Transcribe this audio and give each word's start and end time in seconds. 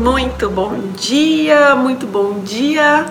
Muito 0.00 0.48
bom 0.48 0.78
dia, 0.96 1.76
muito 1.76 2.06
bom 2.06 2.40
dia 2.42 3.04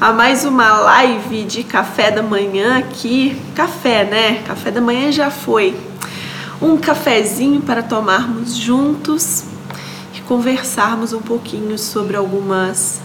a 0.00 0.14
mais 0.14 0.46
uma 0.46 0.72
live 0.80 1.44
de 1.44 1.62
café 1.62 2.10
da 2.10 2.22
manhã 2.22 2.78
aqui. 2.78 3.36
Café, 3.54 4.02
né? 4.02 4.42
Café 4.46 4.70
da 4.70 4.80
manhã 4.80 5.12
já 5.12 5.30
foi. 5.30 5.76
Um 6.62 6.78
cafezinho 6.78 7.60
para 7.60 7.82
tomarmos 7.82 8.56
juntos 8.56 9.44
e 10.14 10.22
conversarmos 10.22 11.12
um 11.12 11.20
pouquinho 11.20 11.78
sobre 11.78 12.16
algumas 12.16 12.98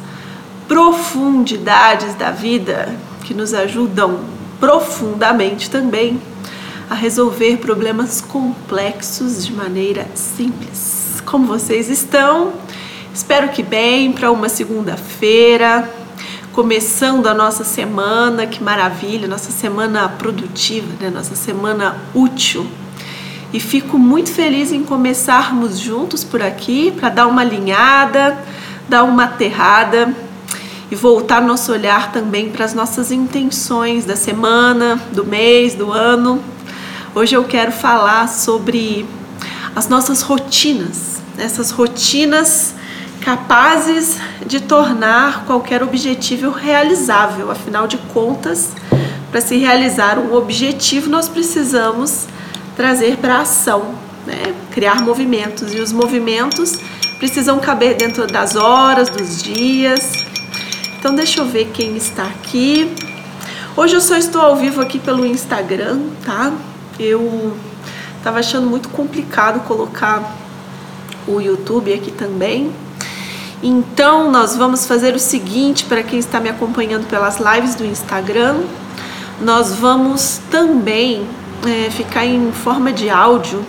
profundidades 0.66 2.16
da 2.16 2.32
vida 2.32 2.96
que 3.26 3.34
nos 3.34 3.54
ajudam 3.54 4.22
profundamente 4.58 5.70
também 5.70 6.18
a 6.90 6.96
resolver 6.96 7.58
problemas 7.58 8.22
complexos 8.22 9.46
de 9.46 9.52
maneira 9.52 10.08
simples. 10.16 11.22
Como 11.26 11.46
vocês 11.46 11.90
estão? 11.90 12.54
Espero 13.14 13.50
que 13.50 13.62
bem 13.62 14.14
para 14.14 14.32
uma 14.32 14.48
segunda-feira, 14.48 15.92
começando 16.54 17.28
a 17.28 17.34
nossa 17.34 17.66
semana, 17.66 18.48
que 18.48 18.64
maravilha, 18.64 19.28
nossa 19.28 19.52
semana 19.52 20.08
produtiva, 20.08 20.88
né? 20.98 21.10
nossa 21.10 21.36
semana 21.36 21.98
útil. 22.16 22.66
E 23.52 23.60
fico 23.60 24.00
muito 24.00 24.32
feliz 24.32 24.72
em 24.72 24.82
começarmos 24.82 25.78
juntos 25.78 26.24
por 26.24 26.42
aqui 26.42 26.90
para 26.92 27.10
dar 27.10 27.28
uma 27.28 27.42
alinhada, 27.42 28.42
dar 28.88 29.04
uma 29.04 29.26
aterrada 29.26 30.16
e 30.90 30.96
voltar 30.96 31.42
nosso 31.42 31.74
olhar 31.74 32.14
também 32.14 32.50
para 32.50 32.64
as 32.64 32.74
nossas 32.74 33.12
intenções 33.12 34.06
da 34.06 34.16
semana, 34.16 34.96
do 35.12 35.26
mês, 35.26 35.76
do 35.76 35.92
ano. 35.92 36.42
Hoje 37.14 37.36
eu 37.36 37.44
quero 37.44 37.74
falar 37.74 38.30
sobre 38.30 39.06
as 39.76 39.90
nossas 39.90 40.22
rotinas, 40.22 41.22
essas 41.38 41.72
rotinas 41.72 42.80
capazes 43.22 44.18
de 44.46 44.60
tornar 44.60 45.46
qualquer 45.46 45.84
objetivo 45.84 46.50
realizável. 46.50 47.50
Afinal 47.52 47.88
de 47.88 47.98
contas, 48.14 48.72
para 49.30 49.40
se 49.40 49.58
realizar 49.58 50.18
um 50.20 50.34
objetivo, 50.34 51.10
nós 51.10 51.30
precisamos 51.30 52.28
trazer 52.76 53.18
para 53.18 53.36
a 53.36 53.42
ação, 53.42 53.94
né? 54.26 54.54
criar 54.72 55.02
movimentos. 55.02 55.74
E 55.74 55.80
os 55.80 55.92
movimentos 55.92 56.80
precisam 57.20 57.60
caber 57.60 57.96
dentro 57.96 58.26
das 58.28 58.56
horas, 58.56 59.10
dos 59.10 59.42
dias. 59.42 60.26
Então, 61.00 61.16
deixa 61.16 61.40
eu 61.40 61.46
ver 61.46 61.72
quem 61.74 61.96
está 61.96 62.24
aqui. 62.24 62.94
Hoje 63.78 63.96
eu 63.96 64.02
só 64.02 64.18
estou 64.18 64.42
ao 64.42 64.56
vivo 64.56 64.82
aqui 64.82 65.00
pelo 65.00 65.26
Instagram, 65.26 66.00
tá? 66.26 66.52
Eu 67.00 67.56
estava 68.18 68.40
achando 68.40 68.68
muito 68.68 68.90
complicado 68.90 69.66
colocar 69.66 70.36
o 71.28 71.40
YouTube 71.40 71.94
aqui 71.94 72.12
também. 72.12 72.72
Então, 73.64 74.32
nós 74.32 74.58
vamos 74.58 74.88
fazer 74.88 75.14
o 75.14 75.20
seguinte 75.20 75.86
para 75.86 76.02
quem 76.02 76.18
está 76.18 76.40
me 76.40 76.50
acompanhando 76.50 77.08
pelas 77.08 77.38
lives 77.38 77.76
do 77.76 77.86
Instagram. 77.86 78.58
Nós 79.40 79.76
vamos 79.76 80.40
também 80.50 81.28
é, 81.64 81.92
ficar 81.92 82.26
em 82.26 82.52
forma 82.52 82.92
de 82.92 83.08
áudio 83.08 83.64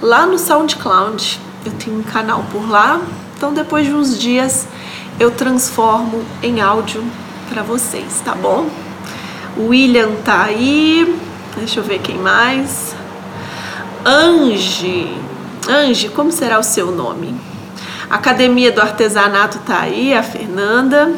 lá 0.00 0.26
no 0.26 0.38
SoundCloud. 0.38 1.40
Eu 1.64 1.72
tenho 1.72 1.98
um 1.98 2.02
canal 2.04 2.44
por 2.52 2.70
lá. 2.70 3.00
Então, 3.36 3.52
depois 3.52 3.84
de 3.84 3.92
uns 3.92 4.16
dias, 4.16 4.68
eu 5.18 5.32
transformo 5.32 6.24
em 6.40 6.60
áudio 6.60 7.02
para 7.48 7.64
vocês, 7.64 8.22
tá 8.24 8.32
bom? 8.32 8.68
William 9.58 10.10
tá 10.24 10.44
aí. 10.44 11.18
Deixa 11.56 11.80
eu 11.80 11.84
ver 11.84 11.98
quem 11.98 12.16
mais. 12.16 12.94
Ange. 14.04 15.12
Ange, 15.68 16.10
como 16.10 16.30
será 16.30 16.60
o 16.60 16.62
seu 16.62 16.92
nome? 16.92 17.34
Academia 18.08 18.70
do 18.70 18.80
Artesanato 18.80 19.58
tá 19.66 19.80
aí, 19.80 20.14
a 20.14 20.22
Fernanda. 20.22 21.12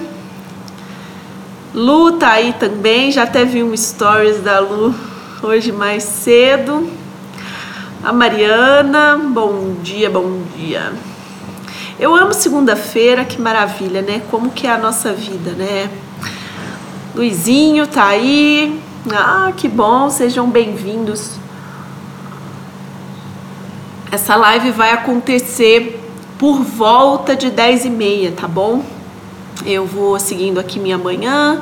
Lu 1.75 2.13
tá 2.13 2.31
aí 2.31 2.55
também, 2.55 3.13
já 3.13 3.25
até 3.25 3.45
vi 3.45 3.63
um 3.63 3.77
stories 3.77 4.41
da 4.41 4.59
Lu 4.59 4.95
hoje 5.43 5.71
mais 5.71 6.03
cedo. 6.03 6.91
A 8.03 8.11
Mariana, 8.11 9.21
bom 9.23 9.75
dia, 9.83 10.09
bom 10.09 10.43
dia. 10.57 10.93
Eu 12.01 12.15
amo 12.15 12.33
segunda-feira, 12.33 13.23
que 13.25 13.39
maravilha, 13.39 14.01
né? 14.01 14.23
Como 14.31 14.51
que 14.51 14.67
é 14.67 14.71
a 14.71 14.79
nossa 14.79 15.13
vida, 15.13 15.51
né? 15.53 15.91
Luizinho 17.15 17.87
tá 17.87 18.07
aí. 18.07 18.81
Ah, 19.13 19.53
que 19.55 19.69
bom, 19.69 20.09
sejam 20.09 20.49
bem-vindos. 20.49 21.33
Essa 24.11 24.37
live 24.37 24.71
vai 24.71 24.93
acontecer 24.93 26.08
por 26.39 26.63
volta 26.63 27.35
de 27.35 27.51
10 27.51 27.87
e 27.87 27.91
meia, 27.91 28.33
tá 28.33 28.47
bom? 28.47 28.85
Eu 29.67 29.85
vou 29.85 30.19
seguindo 30.21 30.61
aqui 30.61 30.79
minha 30.79 30.97
manhã. 30.97 31.61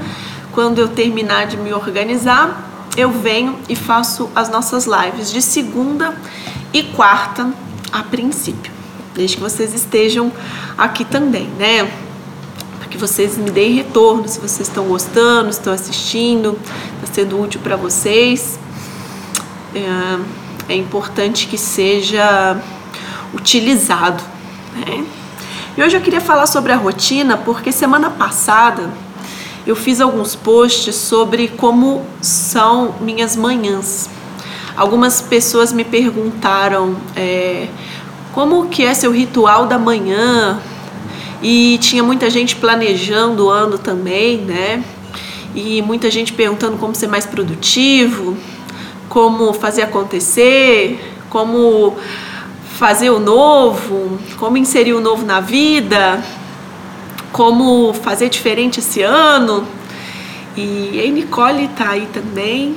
Quando 0.52 0.78
eu 0.78 0.88
terminar 0.88 1.46
de 1.46 1.56
me 1.56 1.72
organizar, 1.72 2.70
eu 2.96 3.10
venho 3.10 3.58
e 3.68 3.74
faço 3.74 4.30
as 4.34 4.50
nossas 4.50 4.86
lives 4.86 5.32
de 5.32 5.40
segunda 5.40 6.14
e 6.74 6.82
quarta 6.82 7.50
a 7.90 8.02
princípio. 8.02 8.70
Desde 9.14 9.36
que 9.36 9.42
vocês 9.42 9.72
estejam 9.72 10.30
aqui 10.76 11.06
também, 11.06 11.48
né? 11.58 11.90
Para 12.78 12.88
que 12.88 12.98
vocês 12.98 13.38
me 13.38 13.50
deem 13.50 13.72
retorno 13.72 14.28
se 14.28 14.38
vocês 14.38 14.68
estão 14.68 14.84
gostando, 14.84 15.48
estão 15.48 15.72
assistindo, 15.72 16.58
está 17.02 17.14
sendo 17.14 17.40
útil 17.40 17.60
para 17.62 17.76
vocês. 17.76 18.58
É, 19.74 20.74
é 20.74 20.76
importante 20.76 21.46
que 21.46 21.56
seja 21.56 22.60
utilizado 23.34 24.35
né? 24.76 25.04
E 25.76 25.82
hoje 25.82 25.96
eu 25.96 26.00
queria 26.00 26.20
falar 26.20 26.46
sobre 26.46 26.72
a 26.72 26.76
rotina 26.76 27.36
porque 27.36 27.72
semana 27.72 28.10
passada 28.10 28.90
eu 29.66 29.74
fiz 29.74 30.00
alguns 30.00 30.36
posts 30.36 30.94
sobre 30.94 31.48
como 31.48 32.04
são 32.20 32.94
minhas 33.00 33.34
manhãs. 33.34 34.08
Algumas 34.76 35.20
pessoas 35.20 35.72
me 35.72 35.84
perguntaram 35.84 36.96
é, 37.16 37.66
como 38.32 38.68
que 38.68 38.84
é 38.84 38.94
seu 38.94 39.10
ritual 39.10 39.66
da 39.66 39.78
manhã 39.78 40.60
e 41.42 41.78
tinha 41.78 42.02
muita 42.02 42.30
gente 42.30 42.54
planejando 42.56 43.46
o 43.46 43.50
ano 43.50 43.76
também, 43.76 44.38
né? 44.38 44.84
E 45.54 45.82
muita 45.82 46.10
gente 46.10 46.32
perguntando 46.32 46.76
como 46.76 46.94
ser 46.94 47.08
mais 47.08 47.26
produtivo, 47.26 48.36
como 49.08 49.52
fazer 49.52 49.82
acontecer, 49.82 51.14
como 51.28 51.96
fazer 52.76 53.08
o 53.08 53.18
novo, 53.18 54.18
como 54.36 54.58
inserir 54.58 54.92
o 54.92 55.00
novo 55.00 55.24
na 55.24 55.40
vida, 55.40 56.22
como 57.32 57.94
fazer 57.94 58.28
diferente 58.28 58.80
esse 58.80 59.00
ano. 59.00 59.66
E 60.54 61.02
a 61.02 61.10
Nicole 61.10 61.68
tá 61.68 61.90
aí 61.90 62.06
também. 62.12 62.76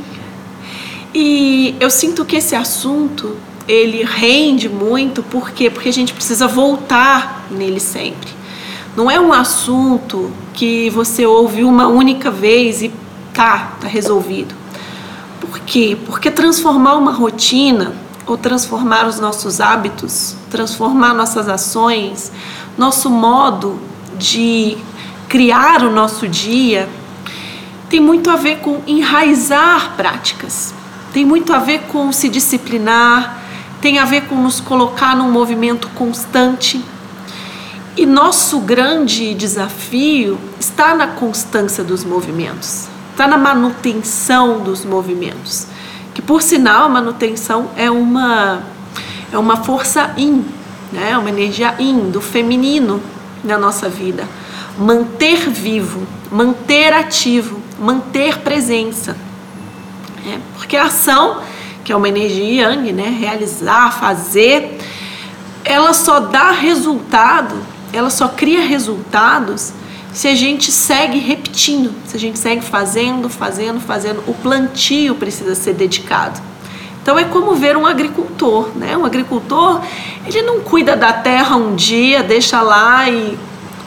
E 1.13 1.75
eu 1.81 1.89
sinto 1.89 2.23
que 2.23 2.37
esse 2.37 2.55
assunto 2.55 3.35
ele 3.67 4.03
rende 4.05 4.69
muito, 4.69 5.21
por 5.21 5.51
quê? 5.51 5.69
Porque 5.69 5.89
a 5.89 5.93
gente 5.93 6.13
precisa 6.13 6.47
voltar 6.47 7.45
nele 7.51 7.79
sempre. 7.79 8.29
Não 8.95 9.11
é 9.11 9.19
um 9.19 9.33
assunto 9.33 10.31
que 10.53 10.89
você 10.91 11.25
ouve 11.25 11.63
uma 11.63 11.87
única 11.87 12.31
vez 12.31 12.81
e 12.81 12.91
tá, 13.33 13.73
tá 13.81 13.87
resolvido. 13.87 14.55
Por 15.41 15.59
quê? 15.59 15.97
Porque 16.05 16.31
transformar 16.31 16.95
uma 16.95 17.11
rotina 17.11 17.93
ou 18.29 18.37
transformar 18.37 19.07
os 19.07 19.19
nossos 19.19 19.59
hábitos, 19.59 20.35
transformar 20.51 21.15
nossas 21.15 21.49
ações, 21.49 22.31
nosso 22.77 23.09
modo 23.09 23.79
de 24.19 24.77
criar 25.27 25.83
o 25.83 25.91
nosso 25.91 26.27
dia, 26.27 26.87
tem 27.89 27.99
muito 27.99 28.29
a 28.29 28.35
ver 28.35 28.59
com 28.59 28.83
enraizar 28.85 29.93
práticas, 29.97 30.75
tem 31.11 31.25
muito 31.25 31.51
a 31.51 31.57
ver 31.57 31.81
com 31.91 32.11
se 32.11 32.29
disciplinar, 32.29 33.41
tem 33.81 33.97
a 33.97 34.05
ver 34.05 34.27
com 34.27 34.35
nos 34.35 34.59
colocar 34.59 35.15
num 35.15 35.31
movimento 35.31 35.87
constante. 35.95 36.85
E 37.97 38.05
nosso 38.05 38.59
grande 38.59 39.33
desafio 39.33 40.39
está 40.59 40.93
na 40.93 41.07
constância 41.07 41.83
dos 41.83 42.03
movimentos, 42.03 42.87
está 43.11 43.27
na 43.27 43.39
manutenção 43.39 44.59
dos 44.59 44.85
movimentos 44.85 45.65
que 46.13 46.21
por 46.21 46.41
sinal 46.41 46.85
a 46.85 46.89
manutenção 46.89 47.69
é 47.75 47.89
uma 47.89 48.63
é 49.31 49.37
uma 49.37 49.57
força 49.57 50.13
yin, 50.17 50.43
né? 50.91 51.17
uma 51.17 51.29
energia 51.29 51.75
yin 51.79 52.09
do 52.09 52.19
feminino 52.19 53.01
na 53.43 53.57
nossa 53.57 53.87
vida. 53.87 54.27
Manter 54.77 55.49
vivo, 55.49 56.07
manter 56.31 56.93
ativo, 56.93 57.61
manter 57.79 58.39
presença. 58.39 59.15
É, 60.25 60.39
porque 60.55 60.75
a 60.75 60.85
ação, 60.85 61.41
que 61.83 61.91
é 61.91 61.95
uma 61.95 62.09
energia 62.09 62.69
yang, 62.69 62.91
né? 62.91 63.15
realizar, 63.19 63.91
fazer, 63.99 64.79
ela 65.63 65.93
só 65.93 66.19
dá 66.19 66.51
resultado, 66.51 67.55
ela 67.93 68.09
só 68.09 68.27
cria 68.27 68.61
resultados 68.61 69.73
se 70.13 70.27
a 70.27 70.35
gente 70.35 70.71
segue 70.71 71.19
repetindo, 71.19 71.93
se 72.05 72.17
a 72.17 72.19
gente 72.19 72.39
segue 72.39 72.61
fazendo, 72.61 73.29
fazendo, 73.29 73.79
fazendo, 73.79 74.23
o 74.27 74.33
plantio 74.33 75.15
precisa 75.15 75.55
ser 75.55 75.73
dedicado. 75.73 76.41
Então 77.01 77.17
é 77.17 77.23
como 77.23 77.55
ver 77.55 77.77
um 77.77 77.85
agricultor, 77.85 78.69
né? 78.75 78.97
Um 78.97 79.05
agricultor, 79.05 79.81
ele 80.25 80.41
não 80.41 80.59
cuida 80.59 80.95
da 80.95 81.13
terra 81.13 81.55
um 81.55 81.75
dia, 81.75 82.21
deixa 82.21 82.61
lá 82.61 83.09
e 83.09 83.37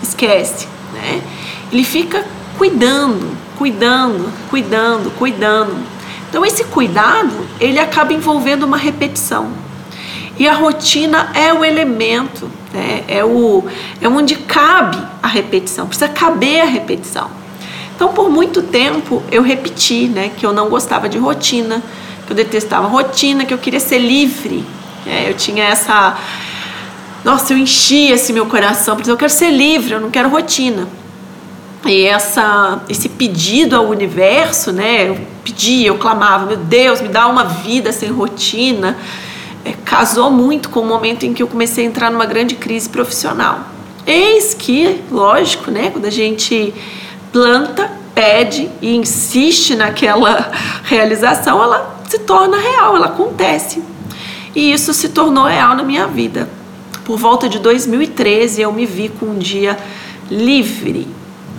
esquece, 0.02 0.66
né? 0.92 1.22
Ele 1.70 1.84
fica 1.84 2.24
cuidando, 2.56 3.36
cuidando, 3.58 4.32
cuidando, 4.48 5.10
cuidando. 5.19 5.76
Então 6.28 6.44
esse 6.44 6.64
cuidado, 6.64 7.46
ele 7.60 7.78
acaba 7.78 8.12
envolvendo 8.12 8.64
uma 8.64 8.76
repetição. 8.76 9.50
E 10.38 10.48
a 10.48 10.54
rotina 10.54 11.30
é 11.34 11.52
o 11.52 11.64
elemento, 11.64 12.50
né? 12.72 13.04
é, 13.06 13.24
o, 13.24 13.64
é 14.00 14.08
onde 14.08 14.36
cabe 14.36 14.98
a 15.22 15.28
repetição, 15.28 15.86
precisa 15.86 16.08
caber 16.08 16.62
a 16.62 16.64
repetição. 16.64 17.30
Então, 17.94 18.12
por 18.12 18.30
muito 18.30 18.62
tempo, 18.62 19.22
eu 19.30 19.42
repeti 19.42 20.08
né, 20.08 20.30
que 20.36 20.44
eu 20.44 20.52
não 20.52 20.69
gostava 20.69 21.08
de 21.08 21.19
rotina, 21.19 21.82
que 22.26 22.32
eu 22.32 22.36
detestava 22.36 22.88
rotina, 22.88 23.44
que 23.44 23.54
eu 23.54 23.58
queria 23.58 23.80
ser 23.80 23.98
livre. 23.98 24.64
É, 25.06 25.28
eu 25.28 25.34
tinha 25.34 25.64
essa. 25.64 26.16
Nossa, 27.24 27.52
eu 27.52 27.58
enchia 27.58 28.14
esse 28.14 28.32
meu 28.32 28.46
coração, 28.46 28.96
porque 28.96 29.10
eu 29.10 29.16
quero 29.16 29.30
ser 29.30 29.50
livre, 29.50 29.92
eu 29.92 30.00
não 30.00 30.10
quero 30.10 30.28
rotina. 30.28 30.88
E 31.84 32.04
essa, 32.04 32.80
esse 32.88 33.08
pedido 33.08 33.76
ao 33.76 33.86
universo, 33.86 34.72
né? 34.72 35.08
Eu 35.08 35.19
pedia, 35.44 35.88
eu 35.88 35.98
clamava, 35.98 36.46
meu 36.46 36.56
Deus, 36.56 37.00
me 37.00 37.08
dá 37.08 37.26
uma 37.26 37.44
vida 37.44 37.92
sem 37.92 38.08
rotina 38.10 38.96
é, 38.96 38.96
casou 39.85 40.31
muito 40.31 40.69
com 40.69 40.81
o 40.81 40.87
momento 40.87 41.25
em 41.25 41.35
que 41.35 41.43
eu 41.43 41.49
comecei 41.49 41.85
a 41.85 41.88
entrar 41.88 42.11
numa 42.11 42.26
grande 42.26 42.55
crise 42.55 42.88
profissional. 42.88 43.61
Eis 44.06 44.55
que, 44.55 45.00
lógico, 45.11 45.70
né, 45.70 45.91
quando 45.91 46.06
a 46.06 46.11
gente 46.11 46.75
planta, 47.31 47.91
pede 48.14 48.69
e 48.81 48.97
insiste 48.97 49.75
naquela 49.75 50.50
realização, 50.85 51.62
ela 51.62 52.00
se 52.09 52.19
torna 52.19 52.59
real, 52.59 52.97
ela 52.97 53.06
acontece. 53.06 53.82
E 54.55 54.73
isso 54.73 54.93
se 54.93 55.09
tornou 55.09 55.44
real 55.44 55.75
na 55.75 55.82
minha 55.82 56.06
vida. 56.06 56.49
Por 57.05 57.19
volta 57.19 57.49
de 57.49 57.58
2013, 57.58 58.62
eu 58.62 58.73
me 58.73 58.85
vi 58.87 59.08
com 59.08 59.26
um 59.26 59.38
dia 59.38 59.79
livre, 60.31 61.08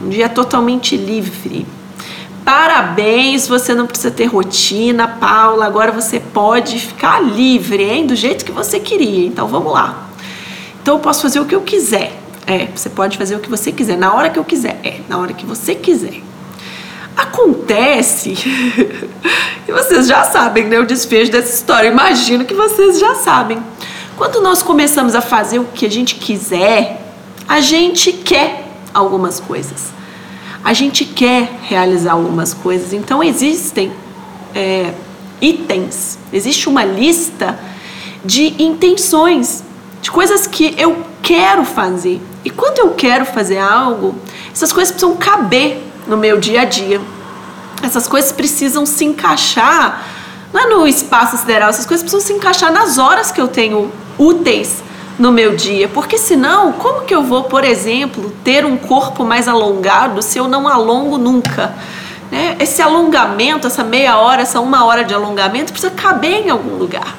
um 0.04 0.10
dia 0.10 0.30
totalmente 0.30 0.96
livre. 0.96 1.66
Parabéns, 2.44 3.48
você 3.48 3.74
não 3.74 3.88
precisa 3.88 4.12
ter 4.12 4.26
rotina, 4.26 5.08
Paula. 5.08 5.66
Agora 5.66 5.92
você 5.92 6.20
pode 6.20 6.78
ficar 6.78 7.22
livre, 7.22 7.84
hein? 7.84 8.06
Do 8.06 8.16
jeito 8.16 8.44
que 8.44 8.52
você 8.52 8.80
queria. 8.80 9.26
Então 9.26 9.48
vamos 9.48 9.72
lá. 9.72 10.10
Então 10.82 10.96
eu 10.96 11.00
posso 11.00 11.22
fazer 11.22 11.40
o 11.40 11.46
que 11.46 11.56
eu 11.56 11.62
quiser. 11.62 12.20
É, 12.46 12.68
você 12.76 12.90
pode 12.90 13.18
fazer 13.18 13.36
o 13.36 13.40
que 13.40 13.50
você 13.50 13.72
quiser, 13.72 13.98
na 13.98 14.14
hora 14.14 14.30
que 14.30 14.38
eu 14.38 14.44
quiser. 14.44 14.78
É, 14.84 15.00
na 15.08 15.18
hora 15.18 15.34
que 15.34 15.46
você 15.46 15.74
quiser. 15.74 16.22
Acontece, 17.16 18.32
e 19.68 19.72
vocês 19.72 20.08
já 20.08 20.24
sabem, 20.24 20.66
né? 20.66 20.80
O 20.80 20.86
desfecho 20.86 21.32
dessa 21.32 21.54
história. 21.54 21.88
Imagino 21.88 22.44
que 22.44 22.54
vocês 22.54 23.00
já 23.00 23.16
sabem. 23.16 23.64
Quando 24.18 24.42
nós 24.42 24.62
começamos 24.62 25.16
a 25.16 25.22
fazer 25.22 25.60
o 25.60 25.66
que 25.66 25.86
a 25.86 25.92
gente 25.92 26.16
quiser, 26.16 27.02
a 27.48 27.62
gente 27.62 28.12
quer 28.12 28.68
algumas 28.94 29.40
coisas 29.40 29.94
a 30.64 30.74
gente 30.74 31.04
quer 31.04 31.60
realizar 31.64 32.14
algumas 32.14 32.54
coisas. 32.54 32.94
Então 32.94 33.22
existem 33.22 33.92
é, 34.56 34.94
itens, 35.42 36.18
existe 36.32 36.70
uma 36.70 36.86
lista 36.86 37.60
de 38.24 38.62
intenções, 38.64 39.64
de 40.02 40.10
coisas 40.10 40.48
que 40.48 40.74
eu 40.78 41.06
quero 41.22 41.66
fazer. 41.66 42.22
E 42.46 42.50
quando 42.50 42.80
eu 42.80 42.92
quero 42.92 43.26
fazer 43.26 43.58
algo, 43.58 44.16
essas 44.54 44.72
coisas 44.72 44.92
precisam 44.92 45.18
caber 45.18 45.82
no 46.08 46.16
meu 46.16 46.40
dia 46.40 46.62
a 46.62 46.66
dia. 46.66 47.02
Essas 47.82 48.08
coisas 48.08 48.32
precisam 48.32 48.86
se 48.86 49.04
encaixar, 49.04 50.08
não 50.54 50.62
é 50.62 50.66
no 50.68 50.88
espaço 50.88 51.38
sideral, 51.38 51.70
essas 51.70 51.86
coisas 51.86 52.02
precisam 52.02 52.26
se 52.26 52.32
encaixar 52.32 52.72
nas 52.72 52.98
horas 52.98 53.32
que 53.32 53.42
eu 53.42 53.48
tenho 53.48 53.92
úteis 54.18 54.82
no 55.18 55.32
meu 55.32 55.56
dia, 55.56 55.88
porque 55.88 56.18
senão, 56.18 56.74
como 56.74 57.02
que 57.02 57.14
eu 57.14 57.24
vou, 57.24 57.44
por 57.44 57.64
exemplo, 57.64 58.34
ter 58.44 58.66
um 58.66 58.78
corpo 58.78 59.24
mais 59.24 59.48
alongado 59.48 60.22
se 60.22 60.38
eu 60.40 60.48
não 60.48 60.68
alongo 60.68 61.18
nunca? 61.18 61.76
Né? 62.32 62.56
Esse 62.60 62.82
alongamento, 62.82 63.68
essa 63.68 63.84
meia 63.84 64.18
hora, 64.18 64.42
essa 64.42 64.60
uma 64.60 64.84
hora 64.86 65.04
de 65.04 65.14
alongamento 65.14 65.72
precisa 65.72 65.94
caber 65.94 66.48
em 66.48 66.50
algum 66.50 66.76
lugar. 66.78 67.16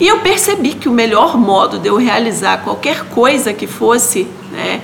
E 0.00 0.08
eu 0.08 0.20
percebi 0.20 0.74
que 0.74 0.88
o 0.88 0.92
melhor 0.92 1.36
modo 1.36 1.78
de 1.78 1.88
eu 1.88 1.96
realizar 1.96 2.62
qualquer 2.64 3.04
coisa 3.10 3.52
que 3.52 3.66
fosse 3.66 4.26
né, 4.50 4.80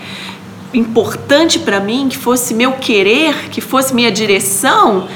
importante 0.73 1.59
para 1.59 1.81
mim, 1.81 2.09
que 2.09 2.17
fosse 2.17 2.53
meu 2.53 2.73
querer, 2.73 3.49
que 3.49 3.61
fosse 3.61 3.95
minha 3.95 4.13
direção, 4.13 5.09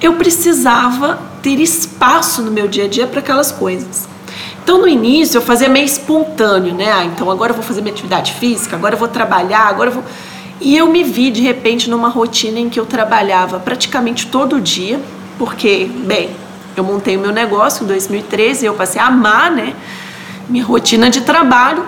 eu 0.00 0.14
precisava 0.14 1.20
ter 1.42 1.60
espaço 1.60 2.42
no 2.42 2.50
meu 2.50 2.66
dia 2.66 2.84
a 2.84 2.88
dia 2.88 3.06
para 3.06 3.20
aquelas 3.20 3.52
coisas. 3.52 4.08
Então 4.64 4.78
no 4.78 4.88
início 4.88 5.36
eu 5.36 5.42
fazia 5.42 5.68
meio 5.68 5.84
espontâneo, 5.84 6.74
né? 6.74 6.90
Ah, 6.90 7.04
então 7.04 7.30
agora 7.30 7.52
eu 7.52 7.54
vou 7.54 7.62
fazer 7.62 7.82
minha 7.82 7.92
atividade 7.92 8.32
física, 8.32 8.74
agora 8.74 8.94
eu 8.94 8.98
vou 8.98 9.08
trabalhar, 9.08 9.68
agora 9.68 9.90
eu 9.90 9.94
vou. 9.94 10.04
E 10.58 10.74
eu 10.74 10.88
me 10.88 11.04
vi 11.04 11.30
de 11.30 11.42
repente 11.42 11.90
numa 11.90 12.08
rotina 12.08 12.58
em 12.58 12.70
que 12.70 12.80
eu 12.80 12.86
trabalhava 12.86 13.58
praticamente 13.58 14.26
todo 14.28 14.58
dia, 14.58 14.98
porque, 15.38 15.90
bem, 16.06 16.30
eu 16.74 16.82
montei 16.82 17.18
o 17.18 17.20
meu 17.20 17.30
negócio 17.30 17.84
em 17.84 17.86
2013 17.86 18.64
e 18.64 18.66
eu 18.66 18.74
passei 18.74 19.00
a 19.00 19.08
amar, 19.08 19.50
né? 19.50 19.74
Minha 20.48 20.64
rotina 20.64 21.10
de 21.10 21.20
trabalho. 21.20 21.84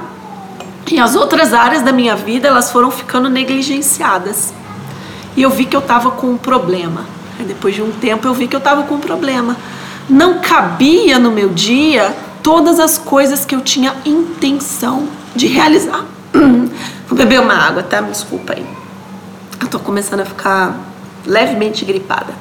E 0.90 0.98
as 0.98 1.16
outras 1.16 1.54
áreas 1.54 1.82
da 1.82 1.92
minha 1.92 2.14
vida, 2.14 2.46
elas 2.46 2.70
foram 2.70 2.90
ficando 2.90 3.30
negligenciadas. 3.30 4.52
E 5.34 5.40
eu 5.40 5.48
vi 5.48 5.64
que 5.64 5.74
eu 5.74 5.80
estava 5.80 6.10
com 6.10 6.26
um 6.28 6.36
problema. 6.36 7.06
Depois 7.40 7.74
de 7.74 7.80
um 7.80 7.90
tempo 7.90 8.28
eu 8.28 8.34
vi 8.34 8.46
que 8.46 8.54
eu 8.54 8.58
estava 8.58 8.82
com 8.82 8.96
um 8.96 9.00
problema. 9.00 9.56
Não 10.08 10.40
cabia 10.40 11.18
no 11.18 11.30
meu 11.30 11.48
dia 11.48 12.14
todas 12.46 12.78
as 12.78 12.96
coisas 12.96 13.44
que 13.44 13.56
eu 13.56 13.60
tinha 13.60 13.92
intenção 14.04 15.08
de 15.34 15.48
realizar. 15.48 16.06
Vou 17.08 17.18
beber 17.18 17.40
uma 17.40 17.54
água, 17.54 17.82
tá? 17.82 18.00
Me 18.00 18.12
desculpa 18.12 18.52
aí. 18.52 18.64
Eu 19.60 19.66
tô 19.66 19.80
começando 19.80 20.20
a 20.20 20.24
ficar 20.24 20.78
levemente 21.26 21.84
gripada. 21.84 22.32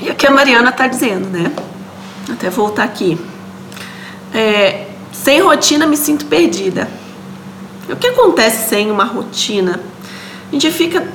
E 0.00 0.10
aqui 0.10 0.26
a 0.26 0.30
Mariana 0.32 0.72
tá 0.72 0.88
dizendo, 0.88 1.28
né? 1.28 1.52
Até 2.32 2.50
voltar 2.50 2.82
aqui. 2.82 3.16
É, 4.34 4.88
sem 5.12 5.40
rotina 5.40 5.86
me 5.86 5.96
sinto 5.96 6.26
perdida. 6.26 6.90
O 7.88 7.94
que 7.94 8.08
acontece 8.08 8.68
sem 8.68 8.90
uma 8.90 9.04
rotina? 9.04 9.78
A 10.48 10.52
gente 10.52 10.68
fica 10.72 11.06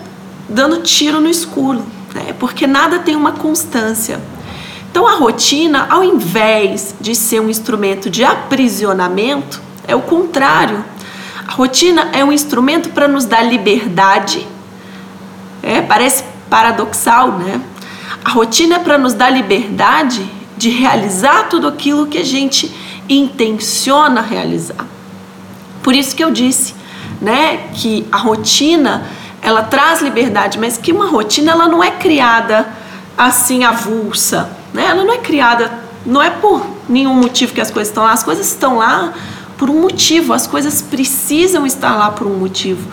dando 0.48 0.82
tiro 0.82 1.20
no 1.20 1.28
escuro, 1.28 1.86
né? 2.16 2.34
Porque 2.40 2.66
nada 2.66 3.00
tem 3.00 3.18
uma 3.18 3.34
constância. 3.34 4.18
Então 4.92 5.08
a 5.08 5.16
rotina, 5.16 5.88
ao 5.90 6.04
invés 6.04 6.94
de 7.00 7.16
ser 7.16 7.40
um 7.40 7.50
instrumento 7.50 8.10
de 8.10 8.26
aprisionamento, 8.26 9.62
é 9.88 9.96
o 9.96 10.02
contrário. 10.02 10.84
A 11.48 11.54
rotina 11.54 12.10
é 12.12 12.24
um 12.26 12.32
instrumento 12.32 12.90
para 12.90 13.08
nos 13.08 13.24
dar 13.24 13.42
liberdade. 13.42 14.46
É, 15.64 15.82
parece 15.82 16.26
paradoxal, 16.50 17.32
né? 17.40 17.62
A 18.24 18.32
rotina 18.32 18.76
é 18.76 18.80
para 18.80 18.98
nos 18.98 19.14
dar 19.14 19.30
liberdade 19.30 20.30
de 20.58 20.70
realizar 20.70 21.48
tudo 21.48 21.70
aquilo 21.70 22.08
que 22.08 22.18
a 22.18 22.26
gente 22.26 22.70
intenciona 23.08 24.22
realizar. 24.22 24.86
Por 25.82 25.96
isso 25.96 26.16
que 26.16 26.24
eu 26.24 26.32
disse, 26.32 26.76
né, 27.22 27.70
que 27.74 28.06
a 28.12 28.18
rotina 28.18 29.08
ela 29.42 29.64
traz 29.64 30.02
liberdade, 30.02 30.60
mas 30.60 30.78
que 30.78 30.92
uma 30.92 31.08
rotina 31.08 31.52
ela 31.52 31.68
não 31.68 31.84
é 31.84 31.92
criada 31.92 32.68
assim 33.18 33.64
avulsa. 33.64 34.61
Né? 34.74 34.86
Ela 34.86 35.04
não 35.04 35.14
é 35.14 35.18
criada, 35.18 35.72
não 36.06 36.22
é 36.22 36.30
por 36.30 36.66
nenhum 36.88 37.14
motivo 37.14 37.54
que 37.54 37.62
as 37.62 37.72
coisas 37.72 37.90
estão 37.90 38.04
lá, 38.04 38.12
as 38.12 38.24
coisas 38.24 38.48
estão 38.48 38.78
lá 38.78 39.14
por 39.58 39.70
um 39.70 39.80
motivo, 39.80 40.34
as 40.34 40.48
coisas 40.48 40.82
precisam 40.82 41.66
estar 41.66 41.96
lá 41.96 42.10
por 42.12 42.28
um 42.28 42.36
motivo. 42.36 42.88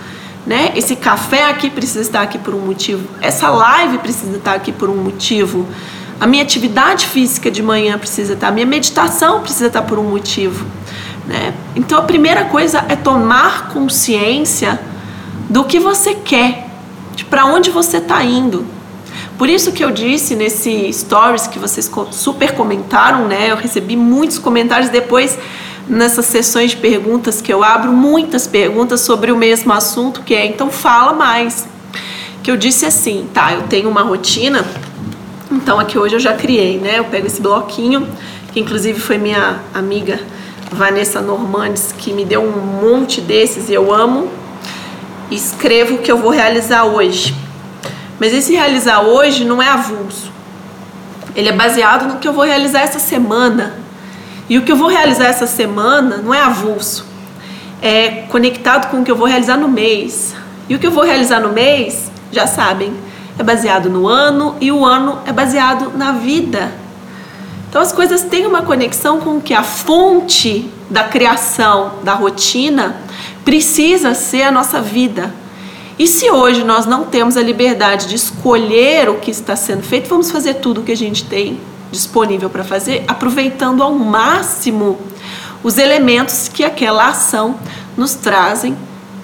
Né? 0.46 0.72
Esse 0.74 0.96
café 0.96 1.48
aqui 1.48 1.70
precisa 1.70 2.00
estar 2.00 2.22
aqui 2.22 2.38
por 2.38 2.54
um 2.54 2.60
motivo, 2.60 3.06
essa 3.20 3.48
live 3.48 3.98
precisa 3.98 4.36
estar 4.36 4.54
aqui 4.54 4.72
por 4.72 4.88
um 4.88 4.96
motivo, 4.96 5.66
a 6.20 6.26
minha 6.26 6.42
atividade 6.42 7.06
física 7.06 7.50
de 7.50 7.62
manhã 7.62 7.96
precisa 7.96 8.32
estar, 8.32 8.48
a 8.48 8.50
minha 8.50 8.66
meditação 8.66 9.40
precisa 9.40 9.66
estar 9.66 9.82
por 9.82 9.98
um 9.98 10.04
motivo. 10.04 10.66
Né? 11.26 11.54
Então 11.76 11.98
a 11.98 12.02
primeira 12.02 12.46
coisa 12.46 12.84
é 12.88 12.96
tomar 12.96 13.68
consciência 13.68 14.80
do 15.48 15.64
que 15.64 15.78
você 15.78 16.14
quer, 16.14 16.68
de 17.14 17.24
para 17.24 17.44
onde 17.44 17.70
você 17.70 17.98
está 17.98 18.24
indo. 18.24 18.66
Por 19.38 19.48
isso 19.48 19.70
que 19.70 19.84
eu 19.84 19.92
disse 19.92 20.34
nesse 20.34 20.92
stories 20.92 21.46
que 21.46 21.60
vocês 21.60 21.88
super 22.10 22.54
comentaram, 22.54 23.28
né? 23.28 23.52
Eu 23.52 23.56
recebi 23.56 23.96
muitos 23.96 24.36
comentários 24.36 24.90
depois 24.90 25.38
nessas 25.88 26.26
sessões 26.26 26.72
de 26.72 26.78
perguntas 26.78 27.40
que 27.40 27.52
eu 27.52 27.62
abro 27.62 27.92
muitas 27.92 28.48
perguntas 28.48 29.00
sobre 29.00 29.30
o 29.30 29.36
mesmo 29.36 29.72
assunto, 29.72 30.22
que 30.22 30.34
é 30.34 30.44
então 30.44 30.70
fala 30.70 31.12
mais. 31.12 31.68
Que 32.42 32.50
eu 32.50 32.56
disse 32.56 32.84
assim, 32.84 33.28
tá, 33.32 33.52
eu 33.52 33.62
tenho 33.62 33.88
uma 33.88 34.02
rotina, 34.02 34.66
então 35.52 35.78
aqui 35.78 35.96
hoje 35.96 36.16
eu 36.16 36.20
já 36.20 36.32
criei, 36.32 36.78
né? 36.78 36.98
Eu 36.98 37.04
pego 37.04 37.28
esse 37.28 37.40
bloquinho, 37.40 38.08
que 38.52 38.58
inclusive 38.58 38.98
foi 38.98 39.18
minha 39.18 39.60
amiga 39.72 40.18
Vanessa 40.72 41.20
Normandes 41.20 41.94
que 41.96 42.12
me 42.12 42.24
deu 42.24 42.42
um 42.42 42.82
monte 42.82 43.20
desses 43.20 43.68
e 43.68 43.74
eu 43.74 43.94
amo. 43.94 44.28
Escrevo 45.30 45.94
o 45.94 45.98
que 45.98 46.10
eu 46.10 46.18
vou 46.18 46.32
realizar 46.32 46.84
hoje. 46.84 47.47
Mas 48.18 48.32
esse 48.32 48.52
realizar 48.52 49.00
hoje 49.02 49.44
não 49.44 49.62
é 49.62 49.68
avulso. 49.68 50.32
ele 51.36 51.50
é 51.50 51.52
baseado 51.52 52.06
no 52.08 52.18
que 52.18 52.26
eu 52.26 52.32
vou 52.32 52.44
realizar 52.44 52.80
essa 52.80 52.98
semana. 52.98 53.74
E 54.48 54.58
o 54.58 54.62
que 54.62 54.72
eu 54.72 54.76
vou 54.76 54.88
realizar 54.88 55.26
essa 55.26 55.46
semana 55.46 56.16
não 56.16 56.34
é 56.34 56.40
avulso, 56.40 57.06
é 57.82 58.24
conectado 58.28 58.90
com 58.90 59.00
o 59.00 59.04
que 59.04 59.10
eu 59.10 59.14
vou 59.16 59.26
realizar 59.26 59.56
no 59.56 59.68
mês. 59.68 60.34
E 60.68 60.74
o 60.74 60.78
que 60.78 60.86
eu 60.86 60.90
vou 60.90 61.04
realizar 61.04 61.38
no 61.38 61.52
mês, 61.52 62.10
já 62.32 62.46
sabem, 62.46 62.92
é 63.38 63.42
baseado 63.42 63.88
no 63.88 64.08
ano 64.08 64.56
e 64.60 64.72
o 64.72 64.84
ano 64.84 65.20
é 65.26 65.32
baseado 65.32 65.96
na 65.96 66.12
vida. 66.12 66.72
Então 67.68 67.80
as 67.80 67.92
coisas 67.92 68.22
têm 68.22 68.46
uma 68.46 68.62
conexão 68.62 69.20
com 69.20 69.40
que 69.40 69.52
a 69.52 69.62
fonte 69.62 70.68
da 70.88 71.04
criação, 71.04 71.96
da 72.02 72.14
rotina, 72.14 72.96
precisa 73.44 74.14
ser 74.14 74.42
a 74.42 74.50
nossa 74.50 74.80
vida. 74.80 75.32
E 75.98 76.06
se 76.06 76.30
hoje 76.30 76.62
nós 76.62 76.86
não 76.86 77.04
temos 77.04 77.36
a 77.36 77.42
liberdade 77.42 78.06
de 78.06 78.14
escolher 78.14 79.08
o 79.08 79.16
que 79.16 79.30
está 79.30 79.56
sendo 79.56 79.82
feito, 79.82 80.08
vamos 80.08 80.30
fazer 80.30 80.54
tudo 80.54 80.80
o 80.80 80.84
que 80.84 80.92
a 80.92 80.96
gente 80.96 81.24
tem 81.24 81.60
disponível 81.90 82.48
para 82.48 82.62
fazer, 82.62 83.04
aproveitando 83.08 83.82
ao 83.82 83.92
máximo 83.94 84.98
os 85.62 85.76
elementos 85.76 86.48
que 86.48 86.62
aquela 86.64 87.08
ação 87.08 87.58
nos 87.96 88.14
trazem, 88.14 88.76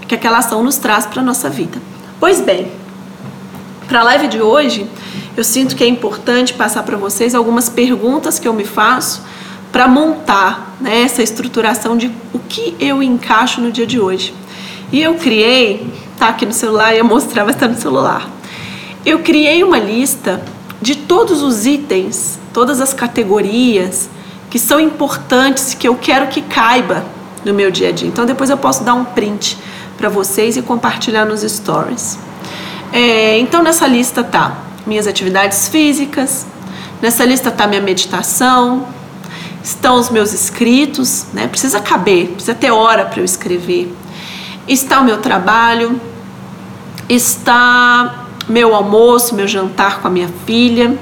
que 0.09 0.15
aquela 0.15 0.39
ação 0.39 0.65
nos 0.65 0.77
traz 0.77 1.07
para 1.07 1.21
a 1.21 1.25
nossa 1.25 1.49
vida. 1.49 1.81
Pois 2.19 2.41
bem, 2.41 2.73
para 3.87 4.01
a 4.01 4.05
live 4.05 4.27
de 4.27 4.41
hoje, 4.41 4.91
eu 5.37 5.45
sinto 5.45 5.77
que 5.77 5.85
é 5.85 5.87
importante 5.87 6.55
passar 6.55 6.83
para 6.83 6.97
vocês 6.97 7.35
algumas 7.35 7.69
perguntas 7.69 8.39
que 8.39 8.49
eu 8.49 8.53
me 8.53 8.65
faço 8.65 9.23
para 9.71 9.87
montar 9.87 10.77
né, 10.81 11.03
essa 11.03 11.23
estruturação 11.23 11.97
de 11.97 12.11
o 12.33 12.39
que 12.39 12.77
eu 12.81 13.03
encaixo 13.03 13.61
no 13.61 13.71
dia 13.71 13.87
de 13.87 14.01
hoje. 14.01 14.35
E 14.93 15.03
eu 15.03 15.15
criei, 15.15 15.93
tá 16.25 16.31
aqui 16.31 16.47
no 16.47 16.55
celular, 16.55 16.95
ia 16.95 17.05
mostrar, 17.05 17.45
mas 17.45 17.55
está 17.55 17.69
no 17.69 17.77
celular. 17.77 18.27
Eu 19.05 19.19
criei 19.19 19.63
uma 19.63 19.79
lista 19.79 20.43
de 20.81 20.95
todos 20.95 21.43
os 21.43 21.67
itens, 21.67 22.39
todas 22.51 22.81
as 22.81 22.95
categorias 22.95 24.09
que 24.49 24.59
são 24.59 24.81
importantes, 24.81 25.75
que 25.75 25.87
eu 25.87 25.95
quero 25.97 26.29
que 26.29 26.41
caiba 26.41 27.05
no 27.45 27.53
meu 27.53 27.71
dia 27.71 27.91
a 27.91 27.93
dia. 27.93 28.09
Então 28.09 28.25
depois 28.25 28.49
eu 28.49 28.57
posso 28.57 28.83
dar 28.85 28.95
um 28.95 29.05
print 29.05 29.59
para 29.99 30.09
vocês 30.09 30.57
e 30.57 30.63
compartilhar 30.63 31.27
nos 31.27 31.43
stories. 31.43 32.19
É, 32.91 33.39
então 33.39 33.63
nessa 33.63 33.87
lista 33.87 34.25
tá 34.25 34.57
minhas 34.87 35.07
atividades 35.07 35.69
físicas, 35.69 36.47
nessa 37.03 37.27
lista 37.27 37.51
tá 37.51 37.67
minha 37.67 37.83
meditação, 37.83 38.87
estão 39.63 39.97
os 39.97 40.09
meus 40.09 40.33
escritos, 40.33 41.27
né? 41.35 41.49
Precisa 41.49 41.81
caber, 41.81 42.29
precisa 42.29 42.55
ter 42.55 42.71
hora 42.71 43.05
para 43.05 43.21
eu 43.21 43.25
escrever. 43.27 43.95
Está 44.67 45.01
o 45.01 45.05
meu 45.05 45.19
trabalho, 45.19 46.01
está 47.09 48.27
meu 48.49 48.75
almoço, 48.75 49.35
meu 49.35 49.49
jantar 49.49 50.01
com 50.01 50.09
a 50.09 50.11
minha 50.11 50.29
filha, 50.47 50.97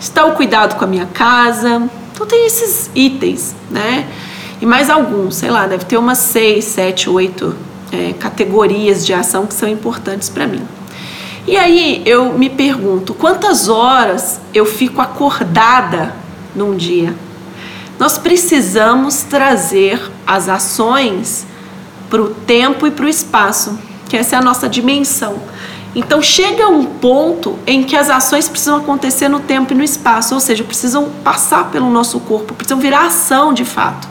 está 0.00 0.24
o 0.24 0.32
cuidado 0.32 0.76
com 0.76 0.84
a 0.84 0.88
minha 0.88 1.06
casa. 1.06 1.88
Então 2.12 2.26
tem 2.26 2.46
esses 2.46 2.90
itens, 2.94 3.54
né? 3.70 4.06
E 4.60 4.66
mais 4.66 4.90
alguns, 4.90 5.36
sei 5.36 5.50
lá, 5.50 5.66
deve 5.66 5.84
ter 5.84 5.96
umas 5.96 6.18
seis, 6.18 6.64
sete, 6.64 7.08
oito 7.08 7.54
é, 7.92 8.12
categorias 8.12 9.06
de 9.06 9.14
ação 9.14 9.46
que 9.46 9.54
são 9.54 9.68
importantes 9.68 10.28
para 10.28 10.46
mim. 10.46 10.62
E 11.46 11.56
aí 11.56 12.02
eu 12.04 12.32
me 12.36 12.50
pergunto, 12.50 13.14
quantas 13.14 13.68
horas 13.68 14.40
eu 14.52 14.66
fico 14.66 15.00
acordada 15.00 16.14
num 16.54 16.76
dia? 16.76 17.14
Nós 17.98 18.18
precisamos 18.18 19.22
trazer 19.22 20.00
as 20.26 20.48
ações 20.48 21.46
para 22.10 22.22
o 22.22 22.28
tempo 22.28 22.86
e 22.86 22.90
para 22.90 23.06
o 23.06 23.08
espaço, 23.08 23.78
que 24.08 24.16
essa 24.16 24.36
é 24.36 24.38
a 24.38 24.42
nossa 24.42 24.68
dimensão. 24.68 25.38
Então 25.94 26.20
chega 26.20 26.68
um 26.68 26.84
ponto 26.84 27.58
em 27.66 27.82
que 27.82 27.96
as 27.96 28.10
ações 28.10 28.48
precisam 28.48 28.76
acontecer 28.76 29.28
no 29.28 29.40
tempo 29.40 29.72
e 29.72 29.76
no 29.76 29.82
espaço, 29.82 30.34
ou 30.34 30.40
seja, 30.40 30.62
precisam 30.62 31.08
passar 31.24 31.70
pelo 31.70 31.90
nosso 31.90 32.20
corpo, 32.20 32.54
precisam 32.54 32.78
virar 32.78 33.06
ação 33.06 33.52
de 33.52 33.64
fato. 33.64 34.08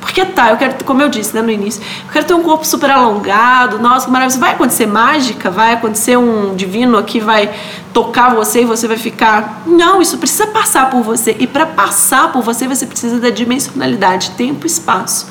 Porque 0.00 0.24
tá, 0.24 0.50
eu 0.50 0.56
quero, 0.56 0.84
como 0.84 1.02
eu 1.02 1.08
disse 1.08 1.34
né, 1.34 1.42
no 1.42 1.50
início, 1.50 1.82
eu 2.06 2.12
quero 2.12 2.24
ter 2.24 2.34
um 2.34 2.42
corpo 2.42 2.64
super 2.64 2.88
alongado, 2.90 3.80
nossa, 3.80 4.08
que. 4.08 4.38
Vai 4.38 4.52
acontecer 4.52 4.86
mágica? 4.86 5.50
Vai 5.50 5.74
acontecer 5.74 6.16
um 6.16 6.54
divino 6.54 6.96
aqui, 6.96 7.18
vai 7.18 7.52
tocar 7.92 8.32
você 8.32 8.62
e 8.62 8.64
você 8.64 8.86
vai 8.86 8.96
ficar. 8.96 9.62
Não, 9.66 10.00
isso 10.00 10.16
precisa 10.18 10.46
passar 10.46 10.90
por 10.90 11.02
você. 11.02 11.36
E 11.40 11.46
para 11.46 11.66
passar 11.66 12.30
por 12.30 12.40
você, 12.40 12.68
você 12.68 12.86
precisa 12.86 13.18
da 13.18 13.30
dimensionalidade, 13.30 14.30
tempo 14.30 14.64
e 14.64 14.68
espaço. 14.68 15.26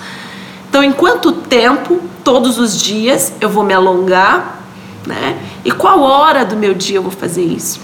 Então, 0.76 0.84
em 0.84 0.92
quanto 0.92 1.32
tempo, 1.32 2.02
todos 2.22 2.60
os 2.60 2.78
dias, 2.78 3.32
eu 3.40 3.48
vou 3.48 3.64
me 3.64 3.74
alongar, 3.74 4.62
né? 5.08 5.40
E 5.64 5.72
qual 5.72 6.02
hora 6.02 6.44
do 6.44 6.58
meu 6.58 6.74
dia 6.74 6.98
eu 6.98 7.02
vou 7.02 7.14
fazer 7.14 7.46
isso? 7.46 7.80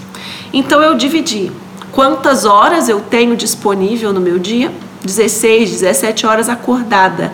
Então, 0.52 0.82
eu 0.82 0.94
dividi 0.94 1.50
quantas 1.90 2.44
horas 2.44 2.90
eu 2.90 3.00
tenho 3.00 3.34
disponível 3.34 4.12
no 4.12 4.20
meu 4.20 4.38
dia 4.38 4.70
16, 5.02 5.70
17 5.70 6.26
horas 6.26 6.50
acordada. 6.50 7.32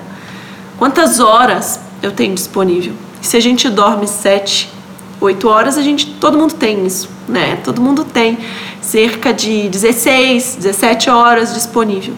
Quantas 0.79 1.19
horas 1.19 1.81
eu 2.00 2.12
tenho 2.12 2.37
disponível? 2.37 2.93
Se 3.21 3.37
a 3.37 3.41
gente 3.41 3.69
dorme 3.69 4.07
7, 4.07 4.73
8 5.21 5.49
horas, 5.49 5.77
a 5.77 5.83
gente, 5.83 6.07
todo 6.21 6.38
mundo 6.38 6.55
tem 6.55 6.87
isso, 6.87 7.11
né? 7.27 7.59
Todo 7.65 7.83
mundo 7.83 8.05
tem 8.05 8.38
cerca 8.81 9.35
de 9.35 9.69
16, 9.69 10.59
17 10.61 11.11
horas 11.11 11.53
disponível. 11.53 12.15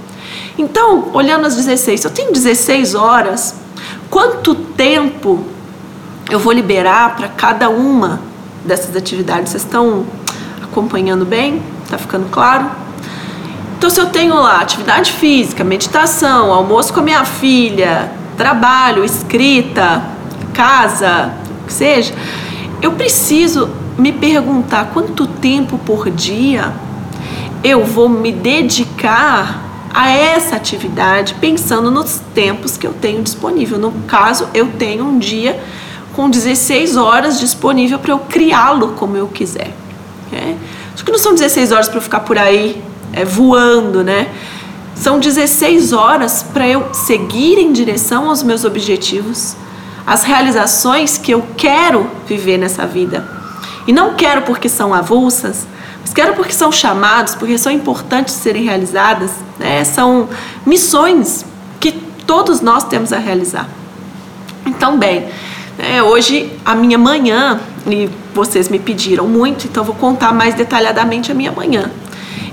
Então, 0.61 1.09
olhando 1.15 1.47
as 1.47 1.57
16, 1.57 2.01
se 2.03 2.07
eu 2.07 2.11
tenho 2.11 2.35
16 2.35 2.95
horas, 2.95 3.55
quanto 4.11 4.55
tempo 4.55 5.43
eu 6.31 6.39
vou 6.39 6.53
liberar 6.53 7.17
para 7.17 7.29
cada 7.29 7.71
uma 7.71 8.21
dessas 8.63 8.95
atividades? 8.95 9.53
Vocês 9.53 9.63
estão 9.63 10.05
acompanhando 10.63 11.25
bem? 11.25 11.63
Tá 11.89 11.97
ficando 11.97 12.29
claro? 12.31 12.71
Então, 13.79 13.89
se 13.89 13.99
eu 13.99 14.11
tenho 14.11 14.35
lá 14.35 14.61
atividade 14.61 15.13
física, 15.13 15.65
meditação, 15.65 16.53
almoço 16.53 16.93
com 16.93 17.01
a 17.01 17.05
minha 17.05 17.25
filha, 17.25 18.13
trabalho, 18.37 19.03
escrita, 19.03 20.05
casa, 20.53 21.33
o 21.63 21.69
que 21.69 21.73
seja, 21.73 22.13
eu 22.83 22.93
preciso 22.93 23.71
me 23.97 24.13
perguntar 24.13 24.91
quanto 24.93 25.27
tempo 25.27 25.79
por 25.79 26.11
dia 26.11 26.71
eu 27.65 27.83
vou 27.83 28.11
me 28.11 28.31
dedicar 28.31 29.70
a 29.93 30.09
essa 30.11 30.57
atividade 30.57 31.35
pensando 31.41 31.91
nos 31.91 32.21
tempos 32.35 32.77
que 32.77 32.87
eu 32.87 32.93
tenho 32.93 33.23
disponível. 33.23 33.79
No 33.79 33.93
caso, 34.07 34.49
eu 34.55 34.69
tenho 34.79 35.05
um 35.05 35.19
dia 35.19 35.61
com 36.15 36.29
16 36.29 36.97
horas 36.97 37.39
disponível 37.39 37.99
para 37.99 38.13
eu 38.13 38.19
criá-lo 38.19 38.95
como 38.97 39.17
eu 39.17 39.29
quiser. 39.29 39.73
É? 40.33 40.55
Acho 40.95 41.05
que 41.05 41.11
não 41.11 41.19
são 41.19 41.35
16 41.35 41.73
horas 41.73 41.89
para 41.89 41.99
eu 41.99 42.03
ficar 42.03 42.21
por 42.21 42.39
aí 42.39 42.83
é, 43.13 43.25
voando, 43.25 44.05
né? 44.05 44.29
São 44.95 45.19
16 45.19 45.93
horas 45.93 46.43
para 46.43 46.69
eu 46.69 46.93
seguir 46.93 47.59
em 47.59 47.73
direção 47.73 48.29
aos 48.29 48.43
meus 48.43 48.65
objetivos, 48.65 49.57
às 50.07 50.25
realizações 50.25 51.17
que 51.17 51.33
eu 51.33 51.45
quero 51.57 52.09
viver 52.27 52.59
nessa 52.59 52.87
vida. 52.87 53.27
E 53.87 53.93
não 53.93 54.15
quero 54.15 54.43
porque 54.43 54.69
são 54.69 54.93
avulsas, 54.93 55.67
quero 56.13 56.35
porque 56.35 56.53
são 56.53 56.71
chamados, 56.71 57.35
porque 57.35 57.57
são 57.59 57.73
importantes 57.73 58.35
serem 58.35 58.65
realizadas, 58.65 59.31
né? 59.59 59.85
São 59.85 60.29
missões 60.67 61.45
que 61.79 61.93
todos 62.27 62.61
nós 62.61 62.85
temos 62.85 63.13
a 63.13 63.19
realizar. 63.19 63.69
Então, 64.65 64.99
bem, 64.99 65.29
é, 65.79 66.03
hoje 66.03 66.53
a 66.65 66.75
minha 66.75 66.99
manhã, 66.99 67.59
e 67.87 68.09
vocês 68.35 68.69
me 68.69 68.79
pediram 68.79 69.27
muito, 69.27 69.67
então 69.67 69.83
vou 69.83 69.95
contar 69.95 70.33
mais 70.33 70.55
detalhadamente 70.55 71.33
a 71.33 71.35
minha 71.35 71.53
manhã. 71.53 71.91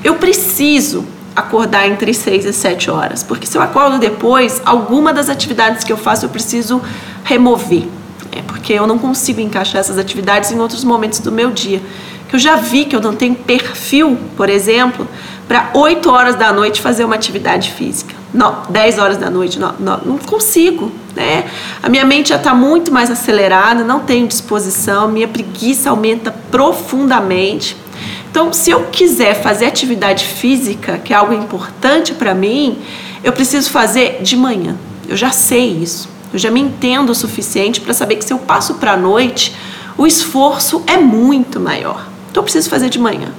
Eu 0.03 0.15
preciso 0.15 1.05
acordar 1.35 1.87
entre 1.87 2.13
6 2.13 2.45
e 2.45 2.53
7 2.53 2.89
horas, 2.89 3.23
porque 3.23 3.45
se 3.45 3.57
eu 3.57 3.61
acordo 3.61 3.99
depois, 3.99 4.61
alguma 4.65 5.13
das 5.13 5.29
atividades 5.29 5.83
que 5.83 5.91
eu 5.93 5.97
faço 5.97 6.25
eu 6.25 6.29
preciso 6.29 6.81
remover, 7.23 7.83
é, 8.31 8.41
porque 8.41 8.73
eu 8.73 8.87
não 8.87 8.97
consigo 8.97 9.41
encaixar 9.41 9.81
essas 9.81 9.97
atividades 9.97 10.51
em 10.51 10.59
outros 10.59 10.83
momentos 10.83 11.19
do 11.19 11.31
meu 11.31 11.51
dia. 11.51 11.81
Que 12.27 12.35
eu 12.35 12.39
já 12.39 12.55
vi 12.55 12.85
que 12.85 12.95
eu 12.95 13.01
não 13.01 13.15
tenho 13.15 13.35
perfil, 13.35 14.17
por 14.35 14.49
exemplo, 14.49 15.07
para 15.47 15.71
8 15.73 16.09
horas 16.11 16.35
da 16.35 16.51
noite 16.51 16.81
fazer 16.81 17.05
uma 17.05 17.15
atividade 17.15 17.71
física. 17.71 18.13
Não, 18.33 18.63
10 18.69 18.99
horas 18.99 19.17
da 19.17 19.29
noite, 19.29 19.57
não, 19.57 19.73
não, 19.79 19.97
não 19.99 20.17
consigo. 20.17 20.91
Né? 21.15 21.45
A 21.81 21.87
minha 21.87 22.05
mente 22.05 22.29
já 22.29 22.35
está 22.35 22.53
muito 22.53 22.91
mais 22.91 23.09
acelerada, 23.09 23.83
não 23.83 24.01
tenho 24.01 24.27
disposição, 24.27 25.07
minha 25.07 25.27
preguiça 25.27 25.89
aumenta 25.89 26.31
profundamente. 26.51 27.77
Então, 28.29 28.51
se 28.51 28.69
eu 28.69 28.83
quiser 28.91 29.41
fazer 29.41 29.65
atividade 29.65 30.25
física, 30.25 30.97
que 30.97 31.13
é 31.13 31.15
algo 31.15 31.33
importante 31.33 32.13
para 32.13 32.35
mim, 32.35 32.77
eu 33.23 33.31
preciso 33.31 33.71
fazer 33.71 34.21
de 34.21 34.35
manhã. 34.35 34.75
Eu 35.07 35.15
já 35.15 35.31
sei 35.31 35.69
isso. 35.69 36.09
Eu 36.31 36.37
já 36.37 36.51
me 36.51 36.59
entendo 36.59 37.09
o 37.09 37.15
suficiente 37.15 37.79
para 37.79 37.93
saber 37.93 38.17
que 38.17 38.25
se 38.25 38.33
eu 38.33 38.37
passo 38.37 38.75
para 38.75 38.91
a 38.91 38.97
noite, 38.97 39.55
o 39.97 40.05
esforço 40.05 40.83
é 40.85 40.97
muito 40.97 41.59
maior. 41.59 42.05
Então, 42.37 42.43
eu 42.43 42.43
preciso 42.43 42.69
fazer 42.69 42.87
de 42.89 42.99
manhã. 42.99 43.29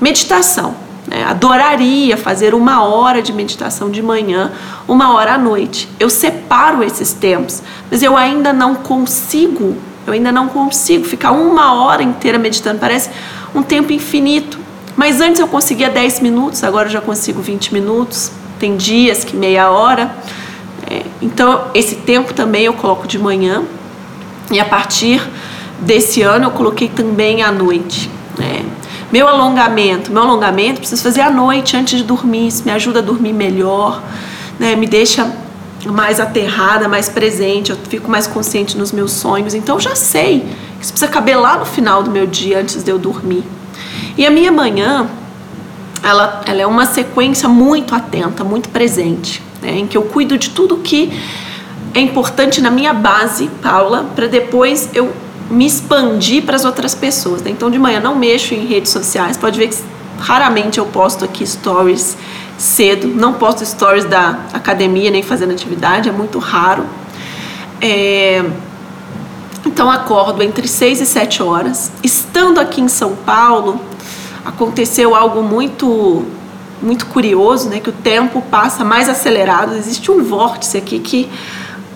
Meditação. 0.00 0.74
Né? 1.06 1.22
Adoraria 1.22 2.16
fazer 2.16 2.52
uma 2.52 2.82
hora 2.82 3.22
de 3.22 3.32
meditação 3.32 3.88
de 3.88 4.02
manhã, 4.02 4.50
uma 4.88 5.14
hora 5.14 5.34
à 5.34 5.38
noite. 5.38 5.88
Eu 6.00 6.10
separo 6.10 6.82
esses 6.82 7.12
tempos, 7.12 7.62
mas 7.88 8.02
eu 8.02 8.16
ainda 8.16 8.52
não 8.52 8.74
consigo. 8.74 9.76
Eu 10.04 10.14
ainda 10.14 10.32
não 10.32 10.48
consigo 10.48 11.04
ficar 11.04 11.30
uma 11.30 11.74
hora 11.74 12.02
inteira 12.02 12.40
meditando. 12.40 12.80
Parece 12.80 13.10
um 13.54 13.62
tempo 13.62 13.92
infinito. 13.92 14.58
Mas 14.96 15.20
antes 15.20 15.40
eu 15.40 15.46
conseguia 15.46 15.88
10 15.88 16.18
minutos, 16.18 16.64
agora 16.64 16.88
eu 16.88 16.92
já 16.92 17.00
consigo 17.00 17.40
20 17.40 17.72
minutos. 17.72 18.32
Tem 18.58 18.76
dias 18.76 19.22
que 19.22 19.36
meia 19.36 19.70
hora. 19.70 20.12
É, 20.90 21.04
então, 21.22 21.66
esse 21.72 21.94
tempo 21.94 22.34
também 22.34 22.64
eu 22.64 22.72
coloco 22.72 23.06
de 23.06 23.16
manhã. 23.16 23.62
E 24.50 24.58
a 24.58 24.64
partir 24.64 25.22
desse 25.78 26.20
ano 26.22 26.46
eu 26.46 26.50
coloquei 26.50 26.88
também 26.88 27.44
à 27.44 27.52
noite. 27.52 28.10
Né? 28.40 28.64
Meu 29.12 29.28
alongamento, 29.28 30.10
meu 30.10 30.22
alongamento 30.22 30.80
preciso 30.80 31.02
fazer 31.02 31.20
à 31.20 31.30
noite 31.30 31.76
antes 31.76 31.98
de 31.98 32.04
dormir. 32.04 32.48
Isso 32.48 32.64
me 32.64 32.72
ajuda 32.72 33.00
a 33.00 33.02
dormir 33.02 33.34
melhor, 33.34 34.02
né? 34.58 34.74
me 34.74 34.86
deixa 34.86 35.30
mais 35.84 36.18
aterrada, 36.18 36.88
mais 36.88 37.08
presente, 37.08 37.70
eu 37.70 37.76
fico 37.76 38.10
mais 38.10 38.26
consciente 38.26 38.76
nos 38.78 38.92
meus 38.92 39.12
sonhos. 39.12 39.54
Então 39.54 39.76
eu 39.76 39.80
já 39.80 39.94
sei 39.94 40.40
que 40.78 40.84
isso 40.84 40.92
precisa 40.92 41.10
caber 41.10 41.38
lá 41.38 41.58
no 41.58 41.66
final 41.66 42.02
do 42.02 42.10
meu 42.10 42.26
dia 42.26 42.60
antes 42.60 42.82
de 42.82 42.90
eu 42.90 42.98
dormir. 42.98 43.44
E 44.16 44.26
a 44.26 44.30
minha 44.30 44.50
manhã, 44.50 45.06
ela, 46.02 46.40
ela 46.46 46.62
é 46.62 46.66
uma 46.66 46.86
sequência 46.86 47.48
muito 47.48 47.94
atenta, 47.94 48.42
muito 48.42 48.70
presente, 48.70 49.42
né, 49.60 49.78
em 49.78 49.86
que 49.86 49.96
eu 49.96 50.02
cuido 50.02 50.38
de 50.38 50.50
tudo 50.50 50.78
que 50.78 51.12
é 51.92 52.00
importante 52.00 52.60
na 52.60 52.70
minha 52.70 52.94
base, 52.94 53.50
Paula, 53.62 54.06
para 54.14 54.26
depois 54.26 54.88
eu 54.94 55.12
me 55.50 55.66
expandir 55.66 56.44
para 56.44 56.56
as 56.56 56.64
outras 56.64 56.94
pessoas. 56.94 57.42
Né? 57.42 57.50
Então 57.50 57.70
de 57.70 57.78
manhã 57.78 58.00
não 58.00 58.16
mexo 58.16 58.54
em 58.54 58.66
redes 58.66 58.92
sociais, 58.92 59.36
pode 59.36 59.58
ver 59.58 59.68
que 59.68 59.76
raramente 60.18 60.78
eu 60.78 60.86
posto 60.86 61.24
aqui 61.24 61.46
stories 61.46 62.16
cedo, 62.56 63.08
não 63.08 63.32
posto 63.32 63.64
stories 63.64 64.04
da 64.04 64.38
academia 64.52 65.10
nem 65.10 65.22
fazendo 65.22 65.52
atividade, 65.52 66.08
é 66.08 66.12
muito 66.12 66.38
raro. 66.38 66.84
É, 67.80 68.44
então 69.66 69.90
acordo 69.90 70.42
entre 70.42 70.68
6 70.68 71.00
e 71.00 71.06
7 71.06 71.42
horas. 71.42 71.90
Estando 72.02 72.60
aqui 72.60 72.80
em 72.80 72.88
São 72.88 73.16
Paulo, 73.16 73.80
aconteceu 74.44 75.14
algo 75.14 75.42
muito 75.42 76.24
muito 76.82 77.04
curioso, 77.06 77.68
né, 77.68 77.78
que 77.78 77.90
o 77.90 77.92
tempo 77.92 78.40
passa 78.50 78.82
mais 78.82 79.06
acelerado. 79.06 79.74
Existe 79.74 80.10
um 80.10 80.24
vórtice 80.24 80.78
aqui 80.78 80.98
que 80.98 81.30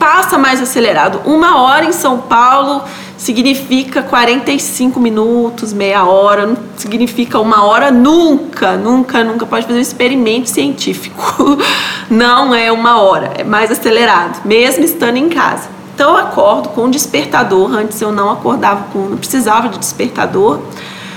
passa 0.04 0.36
mais 0.36 0.60
acelerado. 0.60 1.22
Uma 1.24 1.62
hora 1.62 1.86
em 1.86 1.92
São 1.92 2.18
Paulo 2.18 2.82
significa 3.16 4.02
45 4.02 5.00
minutos, 5.00 5.72
meia 5.72 6.04
hora, 6.04 6.44
não 6.44 6.58
significa 6.76 7.40
uma 7.40 7.64
hora 7.64 7.90
nunca, 7.90 8.76
nunca, 8.76 9.24
nunca 9.24 9.46
pode 9.46 9.64
fazer 9.64 9.78
um 9.78 9.80
experimento 9.80 10.50
científico. 10.50 11.56
Não 12.10 12.54
é 12.54 12.70
uma 12.70 13.00
hora, 13.00 13.32
é 13.38 13.42
mais 13.42 13.70
acelerado, 13.70 14.42
mesmo 14.44 14.84
estando 14.84 15.16
em 15.16 15.30
casa. 15.30 15.70
Então 15.94 16.10
eu 16.10 16.18
acordo 16.18 16.68
com 16.68 16.84
um 16.84 16.90
despertador. 16.90 17.72
Antes 17.72 17.98
eu 18.02 18.12
não 18.12 18.30
acordava 18.30 18.84
com, 18.92 18.98
não 18.98 19.16
precisava 19.16 19.70
de 19.70 19.78
despertador, 19.78 20.60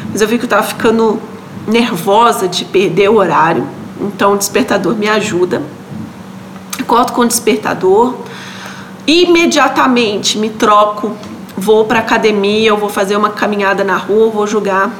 mas 0.10 0.22
eu 0.22 0.28
vi 0.30 0.38
que 0.38 0.46
eu 0.46 0.48
estava 0.48 0.64
ficando 0.64 1.20
nervosa 1.68 2.48
de 2.48 2.64
perder 2.64 3.10
o 3.10 3.18
horário. 3.18 3.68
Então 4.00 4.34
o 4.34 4.38
despertador 4.38 4.96
me 4.96 5.10
ajuda. 5.10 5.62
Acordo 6.80 7.12
com 7.12 7.22
o 7.22 7.28
despertador, 7.28 8.16
imediatamente 9.08 10.38
me 10.38 10.50
troco, 10.50 11.16
vou 11.58 11.86
para 11.86 12.00
academia, 12.00 12.70
eu 12.70 12.78
vou 12.78 12.90
fazer 12.90 13.16
uma 13.16 13.30
caminhada 13.30 13.84
na 13.84 13.96
rua, 13.96 14.30
vou 14.30 14.46
jogar 14.46 14.92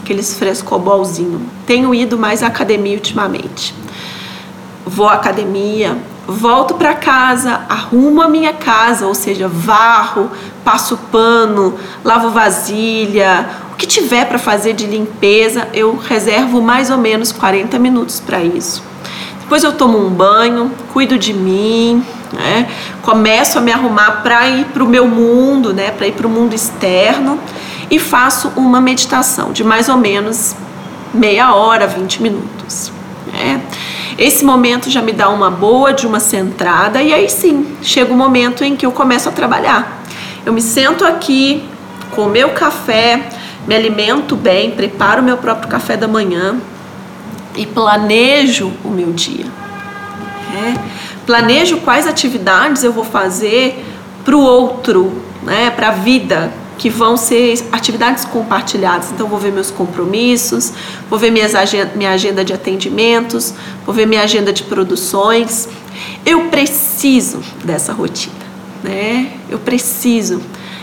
aqueles 0.00 0.38
frescobolzinho. 0.38 1.40
Tenho 1.66 1.94
ido 1.94 2.18
mais 2.18 2.42
à 2.42 2.48
academia 2.48 2.94
ultimamente. 2.94 3.74
Vou 4.84 5.08
à 5.08 5.14
academia, 5.14 5.96
volto 6.28 6.74
para 6.74 6.94
casa, 6.94 7.62
arrumo 7.68 8.20
a 8.20 8.28
minha 8.28 8.52
casa, 8.52 9.06
ou 9.06 9.14
seja, 9.14 9.48
varro, 9.48 10.30
passo 10.62 10.98
pano, 11.10 11.74
lavo 12.04 12.30
vasilha, 12.30 13.48
o 13.72 13.76
que 13.76 13.86
tiver 13.86 14.26
para 14.26 14.38
fazer 14.38 14.74
de 14.74 14.86
limpeza, 14.86 15.68
eu 15.72 15.96
reservo 15.96 16.60
mais 16.60 16.90
ou 16.90 16.98
menos 16.98 17.32
40 17.32 17.78
minutos 17.78 18.20
para 18.20 18.42
isso. 18.42 18.82
Depois 19.40 19.64
eu 19.64 19.72
tomo 19.72 19.98
um 19.98 20.10
banho, 20.10 20.70
cuido 20.92 21.18
de 21.18 21.32
mim, 21.32 22.04
né? 22.34 22.68
Começo 23.02 23.58
a 23.58 23.60
me 23.60 23.72
arrumar 23.72 24.22
para 24.22 24.48
ir 24.48 24.66
para 24.66 24.82
o 24.82 24.86
meu 24.86 25.06
mundo, 25.08 25.72
né? 25.72 25.90
Para 25.90 26.06
ir 26.06 26.12
para 26.12 26.26
o 26.26 26.30
mundo 26.30 26.54
externo 26.54 27.38
e 27.90 27.98
faço 27.98 28.52
uma 28.56 28.80
meditação 28.80 29.52
de 29.52 29.62
mais 29.62 29.88
ou 29.88 29.96
menos 29.96 30.54
meia 31.12 31.54
hora, 31.54 31.86
20 31.86 32.22
minutos. 32.22 32.92
Né? 33.32 33.60
Esse 34.18 34.44
momento 34.44 34.90
já 34.90 35.02
me 35.02 35.12
dá 35.12 35.28
uma 35.28 35.50
boa 35.50 35.92
de 35.92 36.06
uma 36.06 36.20
centrada 36.20 37.02
e 37.02 37.12
aí 37.12 37.28
sim 37.28 37.76
chega 37.82 38.12
o 38.12 38.16
momento 38.16 38.64
em 38.64 38.76
que 38.76 38.84
eu 38.86 38.92
começo 38.92 39.28
a 39.28 39.32
trabalhar. 39.32 40.02
Eu 40.44 40.52
me 40.52 40.60
sento 40.60 41.04
aqui 41.04 41.64
com 42.14 42.26
meu 42.26 42.50
café, 42.50 43.28
me 43.66 43.74
alimento 43.74 44.36
bem, 44.36 44.70
preparo 44.70 45.22
meu 45.22 45.36
próprio 45.36 45.68
café 45.68 45.96
da 45.96 46.06
manhã 46.06 46.56
e 47.56 47.66
planejo 47.66 48.72
o 48.84 48.88
meu 48.88 49.12
dia. 49.12 49.46
É 50.56 51.03
planejo 51.26 51.78
quais 51.78 52.06
atividades 52.06 52.84
eu 52.84 52.92
vou 52.92 53.04
fazer 53.04 53.84
para 54.24 54.36
o 54.36 54.40
outro, 54.40 55.22
né, 55.42 55.70
para 55.70 55.88
a 55.88 55.92
vida, 55.92 56.52
que 56.78 56.90
vão 56.90 57.16
ser 57.16 57.66
atividades 57.70 58.24
compartilhadas. 58.24 59.12
Então, 59.12 59.28
vou 59.28 59.38
ver 59.38 59.52
meus 59.52 59.70
compromissos, 59.70 60.72
vou 61.08 61.18
ver 61.18 61.30
minhas 61.30 61.52
minha 61.94 62.10
agenda 62.10 62.44
de 62.44 62.52
atendimentos, 62.52 63.54
vou 63.86 63.94
ver 63.94 64.06
minha 64.06 64.22
agenda 64.22 64.52
de 64.52 64.62
produções. 64.64 65.68
Eu 66.26 66.48
preciso 66.48 67.40
dessa 67.64 67.92
rotina, 67.92 68.34
né? 68.82 69.32
Eu 69.48 69.58
preciso. 69.58 70.42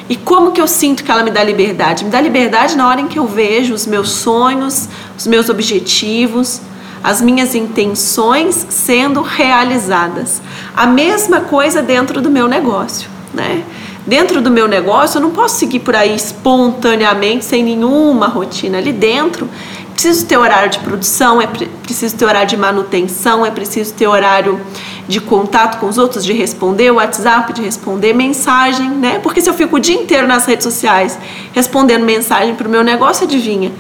E 0.10 0.15
como 0.15 0.51
que 0.51 0.62
eu 0.62 0.67
sinto 0.67 1.04
que 1.04 1.12
ela 1.12 1.23
me 1.23 1.32
dá 1.32 1.43
liberdade? 1.43 2.04
Me 2.04 2.12
dá 2.12 2.19
liberdade 2.21 2.75
na 2.75 2.88
hora 2.88 3.01
em 3.01 3.08
que 3.08 3.19
eu 3.19 3.27
vejo 3.27 3.73
os 3.73 3.86
meus 3.86 4.10
sonhos, 4.10 4.88
os 5.17 5.27
meus 5.27 5.49
objetivos, 5.49 6.62
as 7.04 7.22
minhas 7.22 7.56
intenções 7.56 8.68
sendo 8.70 9.22
realizadas. 9.22 10.42
A 10.76 10.86
mesma 10.86 11.42
coisa 11.42 11.82
dentro 11.82 12.22
do 12.22 12.30
meu 12.30 12.48
negócio, 12.48 13.10
né? 13.34 13.64
Dentro 14.06 14.42
do 14.42 14.50
meu 14.50 14.68
negócio, 14.68 15.18
eu 15.18 15.22
não 15.22 15.32
posso 15.32 15.60
seguir 15.60 15.80
por 15.80 15.96
aí 15.96 16.16
espontaneamente, 16.16 17.46
sem 17.46 17.64
nenhuma 17.64 18.28
rotina. 18.28 18.80
Ali 18.80 18.92
dentro, 18.92 19.48
preciso 19.94 20.26
ter 20.26 20.38
horário 20.38 20.72
de 20.72 20.80
produção, 20.80 21.40
é 21.40 21.46
preciso 21.46 22.18
ter 22.18 22.26
horário 22.26 22.50
de 22.50 22.58
manutenção, 22.58 23.46
é 23.46 23.52
preciso 23.52 23.94
ter 23.94 24.08
horário 24.08 24.60
de 25.08 25.20
contato 25.22 25.80
com 25.80 25.88
os 25.88 26.00
outros, 26.00 26.26
de 26.26 26.34
responder 26.34 26.90
WhatsApp, 26.90 27.54
de 27.54 27.62
responder 27.62 28.14
mensagem, 28.14 28.90
né? 28.90 29.20
Porque 29.20 29.40
se 29.42 29.50
eu 29.50 29.54
fico 29.54 29.76
o 29.76 29.80
dia 29.80 29.96
inteiro 29.96 30.26
nas 30.26 30.46
redes 30.46 30.64
sociais 30.64 31.20
respondendo 31.54 32.04
mensagem 32.04 32.56
para 32.56 32.68
o 32.68 32.72
meu 32.72 32.84
negócio, 32.84 33.26
adivinha? 33.26 33.72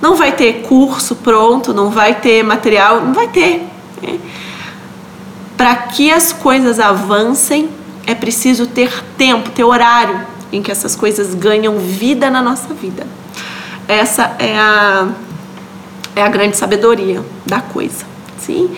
Não 0.00 0.14
vai 0.14 0.32
ter 0.32 0.62
curso 0.62 1.16
pronto, 1.16 1.74
não 1.74 1.90
vai 1.90 2.14
ter 2.14 2.42
material, 2.42 3.00
não 3.00 3.12
vai 3.12 3.28
ter. 3.28 3.66
Né? 4.02 4.18
Para 5.56 5.74
que 5.74 6.10
as 6.10 6.32
coisas 6.32 6.78
avancem, 6.78 7.68
é 8.06 8.14
preciso 8.14 8.66
ter 8.66 9.04
tempo, 9.16 9.50
ter 9.50 9.64
horário 9.64 10.20
em 10.52 10.62
que 10.62 10.70
essas 10.70 10.94
coisas 10.96 11.34
ganham 11.34 11.78
vida 11.78 12.30
na 12.30 12.40
nossa 12.40 12.72
vida. 12.72 13.06
Essa 13.86 14.36
é 14.38 14.56
a, 14.56 15.08
é 16.14 16.22
a 16.22 16.28
grande 16.28 16.56
sabedoria 16.56 17.22
da 17.44 17.60
coisa. 17.60 18.06
Sim? 18.38 18.70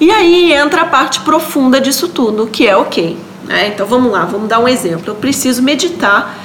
E 0.00 0.10
aí 0.10 0.52
entra 0.52 0.82
a 0.82 0.86
parte 0.86 1.20
profunda 1.20 1.80
disso 1.80 2.08
tudo, 2.08 2.46
que 2.46 2.66
é 2.66 2.76
ok. 2.76 3.16
Né? 3.44 3.68
Então 3.68 3.86
vamos 3.86 4.10
lá, 4.10 4.24
vamos 4.24 4.48
dar 4.48 4.58
um 4.58 4.66
exemplo. 4.66 5.04
Eu 5.06 5.14
preciso 5.14 5.62
meditar 5.62 6.41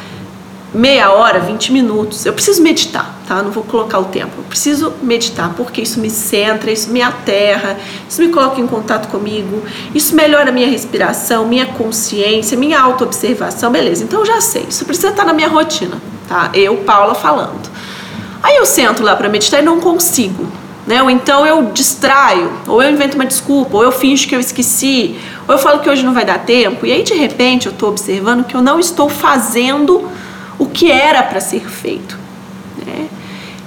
meia 0.78 1.12
hora, 1.12 1.40
20 1.40 1.72
minutos. 1.72 2.26
Eu 2.26 2.34
preciso 2.34 2.62
meditar, 2.62 3.20
tá? 3.28 3.42
Não 3.42 3.50
vou 3.50 3.64
colocar 3.64 3.98
o 3.98 4.06
tempo. 4.06 4.32
Eu 4.38 4.44
preciso 4.44 4.94
meditar 5.02 5.54
porque 5.56 5.82
isso 5.82 6.00
me 6.00 6.10
centra, 6.10 6.72
isso 6.72 6.92
me 6.92 7.02
aterra, 7.02 7.78
isso 8.08 8.22
me 8.22 8.30
coloca 8.30 8.62
em 8.62 8.68
contato 8.68 9.10
comigo, 9.10 9.64
isso 9.96 10.16
melhora 10.16 10.50
a 10.50 10.52
minha 10.52 10.68
respiração, 10.68 11.48
minha 11.48 11.66
consciência, 11.66 12.56
minha 12.58 12.80
autoobservação. 12.80 13.72
Beleza, 13.72 14.04
então 14.04 14.20
eu 14.20 14.26
já 14.26 14.40
sei. 14.40 14.68
Isso 14.70 14.86
precisa 14.86 15.10
estar 15.10 15.26
na 15.26 15.34
minha 15.34 15.50
rotina, 15.50 16.00
tá? 16.28 16.52
Eu, 16.54 16.78
Paula, 16.78 17.16
falando. 17.16 17.68
Aí 18.44 18.56
eu 18.56 18.66
sento 18.66 19.02
lá 19.02 19.16
para 19.16 19.28
meditar 19.28 19.60
e 19.60 19.64
não 19.64 19.80
consigo. 19.80 20.46
Né? 20.86 21.04
Ou 21.04 21.10
então 21.10 21.46
eu 21.46 21.64
distraio, 21.74 22.50
ou 22.66 22.82
eu 22.82 22.90
invento 22.90 23.16
uma 23.16 23.26
desculpa, 23.26 23.76
ou 23.76 23.84
eu 23.84 23.92
finjo 23.92 24.26
que 24.26 24.34
eu 24.34 24.40
esqueci, 24.40 25.20
ou 25.46 25.56
eu 25.56 25.60
falo 25.60 25.80
que 25.80 25.90
hoje 25.90 26.02
não 26.02 26.14
vai 26.14 26.24
dar 26.24 26.40
tempo, 26.40 26.86
e 26.86 26.94
aí 26.94 27.04
de 27.04 27.14
repente 27.14 27.66
eu 27.66 27.74
estou 27.74 27.90
observando 27.90 28.46
que 28.46 28.56
eu 28.56 28.62
não 28.62 28.80
estou 28.80 29.10
fazendo 29.10 30.10
o 30.60 30.66
que 30.66 30.92
era 30.92 31.24
para 31.24 31.40
ser 31.40 31.68
feito. 31.70 32.18
Né? 32.86 33.08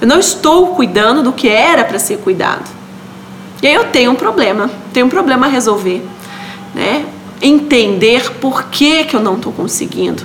Eu 0.00 0.06
não 0.06 0.18
estou 0.18 0.68
cuidando 0.68 1.22
do 1.22 1.32
que 1.32 1.48
era 1.48 1.84
para 1.84 1.98
ser 1.98 2.18
cuidado. 2.18 2.64
E 3.62 3.66
aí 3.66 3.74
eu 3.74 3.84
tenho 3.84 4.10
um 4.10 4.14
problema, 4.14 4.70
tenho 4.92 5.06
um 5.06 5.10
problema 5.10 5.46
a 5.46 5.50
resolver. 5.50 6.02
Né? 6.74 7.04
Entender 7.42 8.30
por 8.40 8.64
que, 8.64 9.04
que 9.04 9.14
eu 9.14 9.20
não 9.20 9.36
estou 9.36 9.52
conseguindo. 9.52 10.24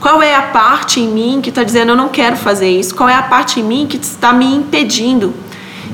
Qual 0.00 0.22
é 0.22 0.34
a 0.34 0.42
parte 0.42 1.00
em 1.00 1.08
mim 1.08 1.40
que 1.40 1.48
está 1.48 1.62
dizendo 1.62 1.90
eu 1.90 1.96
não 1.96 2.08
quero 2.08 2.36
fazer 2.36 2.68
isso? 2.68 2.94
Qual 2.94 3.08
é 3.08 3.14
a 3.14 3.22
parte 3.22 3.60
em 3.60 3.62
mim 3.62 3.86
que 3.86 3.96
está 3.96 4.32
me 4.32 4.46
impedindo? 4.46 5.32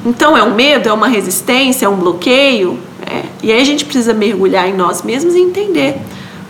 Então 0.04 0.36
é 0.36 0.42
um 0.42 0.54
medo, 0.54 0.88
é 0.88 0.92
uma 0.92 1.08
resistência, 1.08 1.86
é 1.86 1.88
um 1.88 1.96
bloqueio. 1.96 2.78
É. 3.06 3.24
E 3.42 3.52
aí 3.52 3.60
a 3.60 3.64
gente 3.64 3.84
precisa 3.84 4.14
mergulhar 4.14 4.68
em 4.68 4.74
nós 4.74 5.02
mesmos 5.02 5.34
e 5.34 5.40
entender 5.40 5.96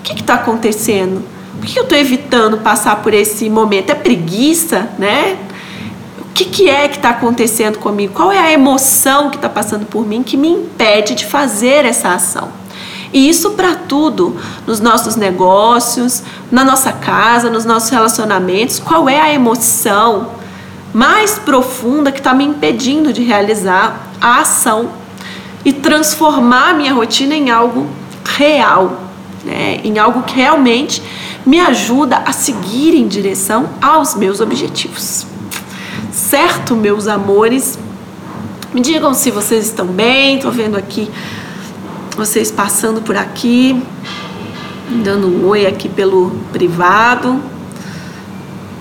o 0.01 0.03
que 0.03 0.21
está 0.21 0.35
acontecendo 0.35 1.23
por 1.59 1.66
que 1.66 1.79
eu 1.79 1.83
estou 1.83 1.99
evitando 1.99 2.59
passar 2.59 2.97
por 3.03 3.12
esse 3.12 3.51
momento? 3.51 3.90
É 3.90 3.94
preguiça, 3.94 4.88
né? 4.99 5.37
O 6.21 6.33
que, 6.33 6.44
que 6.44 6.68
é 6.68 6.87
que 6.87 6.97
está 6.97 7.11
acontecendo 7.11 7.79
comigo? 7.79 8.14
Qual 8.14 8.31
é 8.31 8.38
a 8.38 8.53
emoção 8.53 9.29
que 9.29 9.37
está 9.37 9.49
passando 9.49 9.87
por 9.87 10.07
mim 10.07 10.23
que 10.23 10.37
me 10.37 10.49
impede 10.49 11.14
de 11.14 11.27
fazer 11.27 11.85
essa 11.85 12.11
ação? 12.11 12.49
E 13.12 13.29
isso 13.29 13.53
para 13.53 13.75
tudo, 13.75 14.37
nos 14.66 14.81
nossos 14.81 15.16
negócios, 15.16 16.23
na 16.51 16.62
nossa 16.62 16.92
casa, 16.92 17.51
nos 17.51 17.64
nossos 17.64 17.88
relacionamentos. 17.88 18.79
Qual 18.79 19.09
é 19.09 19.21
a 19.21 19.33
emoção 19.33 20.29
mais 20.92 21.38
profunda 21.38 22.12
que 22.12 22.18
está 22.18 22.35
me 22.35 22.44
impedindo 22.44 23.12
de 23.12 23.23
realizar 23.23 24.11
a 24.21 24.40
ação 24.40 24.90
e 25.64 25.73
transformar 25.73 26.75
minha 26.75 26.92
rotina 26.92 27.35
em 27.35 27.51
algo 27.51 27.87
real, 28.25 29.01
né? 29.44 29.81
em 29.83 29.99
algo 29.99 30.23
que 30.23 30.37
realmente 30.37 31.03
me 31.49 31.59
ajuda 31.59 32.19
a 32.27 32.33
seguir 32.33 32.95
em 32.95 33.09
direção 33.09 33.71
aos 33.81 34.15
meus 34.15 34.39
objetivos. 34.39 35.27
Certo, 36.13 36.77
meus 36.77 37.07
amores? 37.07 37.79
Me 38.75 38.83
digam 38.83 39.15
se 39.15 39.31
vocês 39.31 39.65
estão 39.65 39.87
bem. 39.87 40.37
Estou 40.37 40.53
vendo 40.53 40.77
aqui 40.77 41.11
vocês 42.15 42.51
passando 42.51 43.01
por 43.01 43.17
aqui, 43.17 43.83
dando 45.03 45.27
um 45.27 45.49
oi 45.49 45.67
aqui 45.67 45.89
pelo 45.89 46.33
privado. 46.53 47.41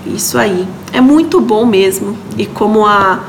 Isso 0.06 0.38
aí. 0.38 0.68
É 0.92 1.00
muito 1.00 1.40
bom 1.40 1.66
mesmo. 1.66 2.18
E 2.38 2.46
como 2.46 2.86
a, 2.86 3.22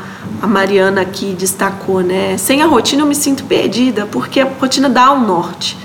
a 0.43 0.49
Mariana 0.49 1.03
aqui 1.03 1.27
destacou, 1.39 2.01
né? 2.01 2.37
Sem 2.39 2.61
a 2.61 2.67
rotina 2.67 3.03
eu 3.03 3.07
me 3.07 3.15
sinto 3.15 3.45
perdida, 3.45 4.05
porque 4.05 4.41
a 4.41 4.49
rotina 4.61 4.89
dá 4.89 5.13
um 5.13 5.25
norte. 5.25 5.79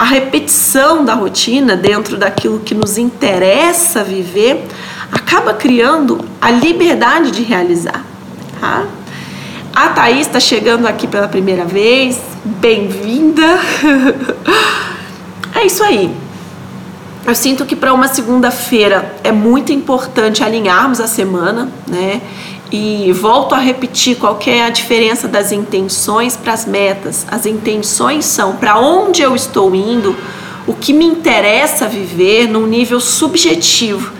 A 0.00 0.04
repetição 0.04 1.04
da 1.04 1.12
rotina 1.12 1.76
dentro 1.76 2.16
daquilo 2.16 2.60
que 2.60 2.74
nos 2.74 2.96
interessa 2.96 4.02
viver 4.02 4.66
acaba 5.12 5.52
criando 5.52 6.24
a 6.40 6.50
liberdade 6.50 7.30
de 7.30 7.42
realizar. 7.42 8.02
Tá? 8.58 8.86
A 9.76 9.88
Thaís 9.90 10.26
está 10.26 10.40
chegando 10.40 10.86
aqui 10.86 11.06
pela 11.06 11.28
primeira 11.28 11.66
vez. 11.66 12.18
Bem-vinda! 12.42 13.44
é 15.54 15.66
isso 15.66 15.84
aí. 15.84 16.10
Eu 17.26 17.34
sinto 17.34 17.66
que 17.66 17.76
para 17.76 17.92
uma 17.92 18.08
segunda-feira 18.08 19.16
é 19.22 19.30
muito 19.30 19.70
importante 19.70 20.42
alinharmos 20.42 20.98
a 20.98 21.06
semana, 21.06 21.68
né? 21.86 22.22
E 22.72 23.12
volto 23.12 23.54
a 23.54 23.58
repetir 23.58 24.16
qual 24.16 24.38
é 24.46 24.62
a 24.62 24.70
diferença 24.70 25.26
das 25.26 25.50
intenções 25.50 26.36
para 26.36 26.52
as 26.52 26.66
metas. 26.66 27.26
As 27.28 27.44
intenções 27.44 28.24
são 28.24 28.56
para 28.56 28.78
onde 28.78 29.22
eu 29.22 29.34
estou 29.34 29.74
indo, 29.74 30.16
o 30.66 30.74
que 30.74 30.92
me 30.92 31.04
interessa 31.04 31.88
viver 31.88 32.46
num 32.46 32.66
nível 32.66 33.00
subjetivo. 33.00 34.12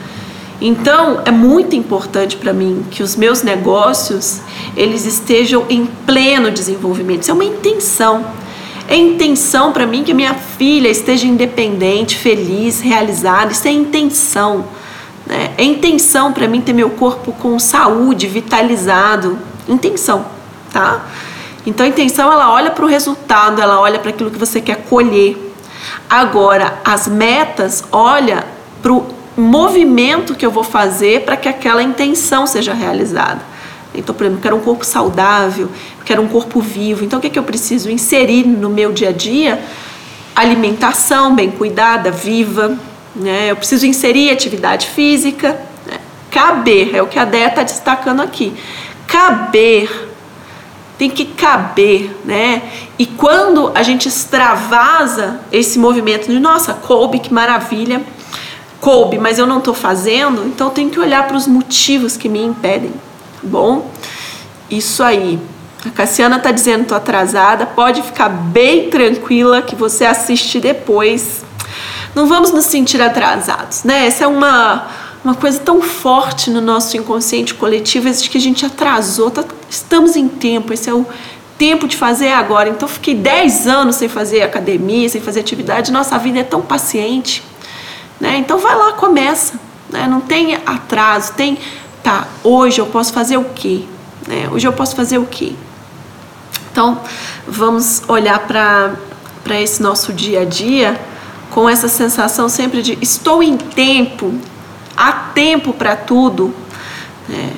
Então, 0.60 1.22
é 1.24 1.30
muito 1.30 1.74
importante 1.74 2.36
para 2.36 2.52
mim 2.52 2.84
que 2.90 3.02
os 3.02 3.16
meus 3.16 3.42
negócios 3.42 4.40
eles 4.76 5.06
estejam 5.06 5.64
em 5.70 5.86
pleno 6.04 6.50
desenvolvimento. 6.50 7.22
Isso 7.22 7.30
é 7.30 7.34
uma 7.34 7.44
intenção. 7.44 8.24
É 8.86 8.96
intenção 8.96 9.72
para 9.72 9.86
mim 9.86 10.02
que 10.02 10.12
minha 10.12 10.34
filha 10.34 10.88
esteja 10.88 11.26
independente, 11.26 12.16
feliz, 12.16 12.80
realizada. 12.80 13.52
Isso 13.52 13.68
é 13.68 13.70
intenção. 13.70 14.64
Né? 15.30 15.52
É 15.56 15.62
intenção 15.62 16.32
para 16.32 16.48
mim 16.48 16.60
ter 16.60 16.72
meu 16.72 16.90
corpo 16.90 17.32
com 17.32 17.56
saúde, 17.60 18.26
vitalizado. 18.26 19.38
Intenção, 19.68 20.26
tá? 20.72 21.06
Então 21.64 21.86
a 21.86 21.88
intenção 21.88 22.32
ela 22.32 22.52
olha 22.52 22.72
para 22.72 22.84
o 22.84 22.88
resultado, 22.88 23.62
ela 23.62 23.78
olha 23.78 24.00
para 24.00 24.10
aquilo 24.10 24.30
que 24.30 24.38
você 24.38 24.60
quer 24.60 24.84
colher. 24.88 25.54
Agora, 26.08 26.80
as 26.84 27.06
metas 27.06 27.84
olha 27.92 28.44
para 28.82 28.92
o 28.92 29.06
movimento 29.36 30.34
que 30.34 30.44
eu 30.44 30.50
vou 30.50 30.64
fazer 30.64 31.24
para 31.24 31.36
que 31.36 31.48
aquela 31.48 31.82
intenção 31.82 32.44
seja 32.44 32.74
realizada. 32.74 33.40
Então, 33.94 34.12
por 34.14 34.24
exemplo, 34.24 34.38
eu 34.38 34.42
quero 34.42 34.56
um 34.56 34.60
corpo 34.60 34.84
saudável, 34.84 35.66
eu 35.98 36.04
quero 36.04 36.22
um 36.22 36.28
corpo 36.28 36.60
vivo. 36.60 37.04
Então, 37.04 37.18
o 37.18 37.22
que, 37.22 37.28
é 37.28 37.30
que 37.30 37.38
eu 37.38 37.44
preciso 37.44 37.88
inserir 37.88 38.44
no 38.46 38.68
meu 38.68 38.92
dia 38.92 39.10
a 39.10 39.12
dia? 39.12 39.62
Alimentação 40.34 41.34
bem 41.34 41.50
cuidada, 41.50 42.10
viva. 42.10 42.76
Né? 43.14 43.50
Eu 43.50 43.56
preciso 43.56 43.86
inserir 43.86 44.30
atividade 44.30 44.88
física. 44.88 45.60
Né? 45.86 45.98
Caber, 46.30 46.94
é 46.94 47.02
o 47.02 47.06
que 47.06 47.18
a 47.18 47.24
Déia 47.24 47.48
está 47.48 47.62
destacando 47.62 48.20
aqui. 48.20 48.52
Caber 49.06 50.08
tem 50.96 51.08
que 51.08 51.24
caber, 51.24 52.14
né? 52.26 52.62
E 52.98 53.06
quando 53.06 53.72
a 53.74 53.82
gente 53.82 54.06
extravasa 54.06 55.40
esse 55.50 55.78
movimento 55.78 56.30
de 56.30 56.38
nossa, 56.38 56.74
coube, 56.74 57.20
que 57.20 57.32
maravilha, 57.32 58.02
coube, 58.82 59.18
mas 59.18 59.38
eu 59.38 59.46
não 59.46 59.60
estou 59.60 59.72
fazendo, 59.72 60.44
então 60.46 60.68
tenho 60.68 60.90
que 60.90 61.00
olhar 61.00 61.26
para 61.26 61.38
os 61.38 61.46
motivos 61.46 62.18
que 62.18 62.28
me 62.28 62.44
impedem 62.44 62.92
bom? 63.42 63.90
Isso 64.70 65.02
aí. 65.02 65.38
A 65.84 65.90
Cassiana 65.90 66.38
tá 66.38 66.50
dizendo 66.50 66.86
tô 66.86 66.94
atrasada, 66.94 67.64
pode 67.64 68.02
ficar 68.02 68.28
bem 68.28 68.90
tranquila 68.90 69.62
que 69.62 69.74
você 69.74 70.04
assiste 70.04 70.60
depois. 70.60 71.44
Não 72.14 72.26
vamos 72.26 72.52
nos 72.52 72.64
sentir 72.64 73.00
atrasados, 73.00 73.84
né? 73.84 74.06
Essa 74.06 74.24
é 74.24 74.26
uma 74.26 74.88
uma 75.22 75.34
coisa 75.34 75.58
tão 75.58 75.82
forte 75.82 76.48
no 76.50 76.62
nosso 76.62 76.96
inconsciente 76.96 77.52
coletivo, 77.52 78.10
de 78.10 78.30
que 78.30 78.38
a 78.38 78.40
gente 78.40 78.64
atrasou, 78.64 79.30
tá, 79.30 79.44
estamos 79.68 80.16
em 80.16 80.26
tempo, 80.26 80.72
esse 80.72 80.88
é 80.88 80.94
o 80.94 81.06
tempo 81.58 81.86
de 81.86 81.94
fazer 81.94 82.32
agora. 82.32 82.70
Então 82.70 82.88
fiquei 82.88 83.14
10 83.14 83.66
anos 83.66 83.96
sem 83.96 84.08
fazer 84.08 84.40
academia, 84.40 85.06
sem 85.10 85.20
fazer 85.20 85.40
atividade, 85.40 85.92
nossa 85.92 86.16
vida 86.16 86.38
é 86.38 86.42
tão 86.42 86.62
paciente, 86.62 87.44
né? 88.18 88.38
Então 88.38 88.58
vai 88.58 88.74
lá, 88.74 88.92
começa, 88.92 89.54
né? 89.90 90.06
Não 90.06 90.22
tem 90.22 90.54
atraso, 90.54 91.34
tem 91.34 91.58
tá, 92.02 92.26
hoje 92.42 92.80
eu 92.80 92.86
posso 92.86 93.12
fazer 93.12 93.36
o 93.36 93.44
quê? 93.44 93.84
Né? 94.26 94.48
Hoje 94.50 94.66
eu 94.66 94.72
posso 94.72 94.96
fazer 94.96 95.18
o 95.18 95.26
quê? 95.26 95.52
Então, 96.72 97.00
vamos 97.46 98.02
olhar 98.08 98.38
para 98.46 99.60
esse 99.60 99.82
nosso 99.82 100.12
dia 100.12 100.42
a 100.42 100.44
dia 100.44 100.98
com 101.50 101.68
essa 101.68 101.88
sensação 101.88 102.48
sempre 102.48 102.82
de 102.82 102.98
estou 103.00 103.42
em 103.42 103.56
tempo, 103.56 104.34
há 104.96 105.12
tempo 105.12 105.72
para 105.72 105.96
tudo. 105.96 106.54
Né? 107.28 107.50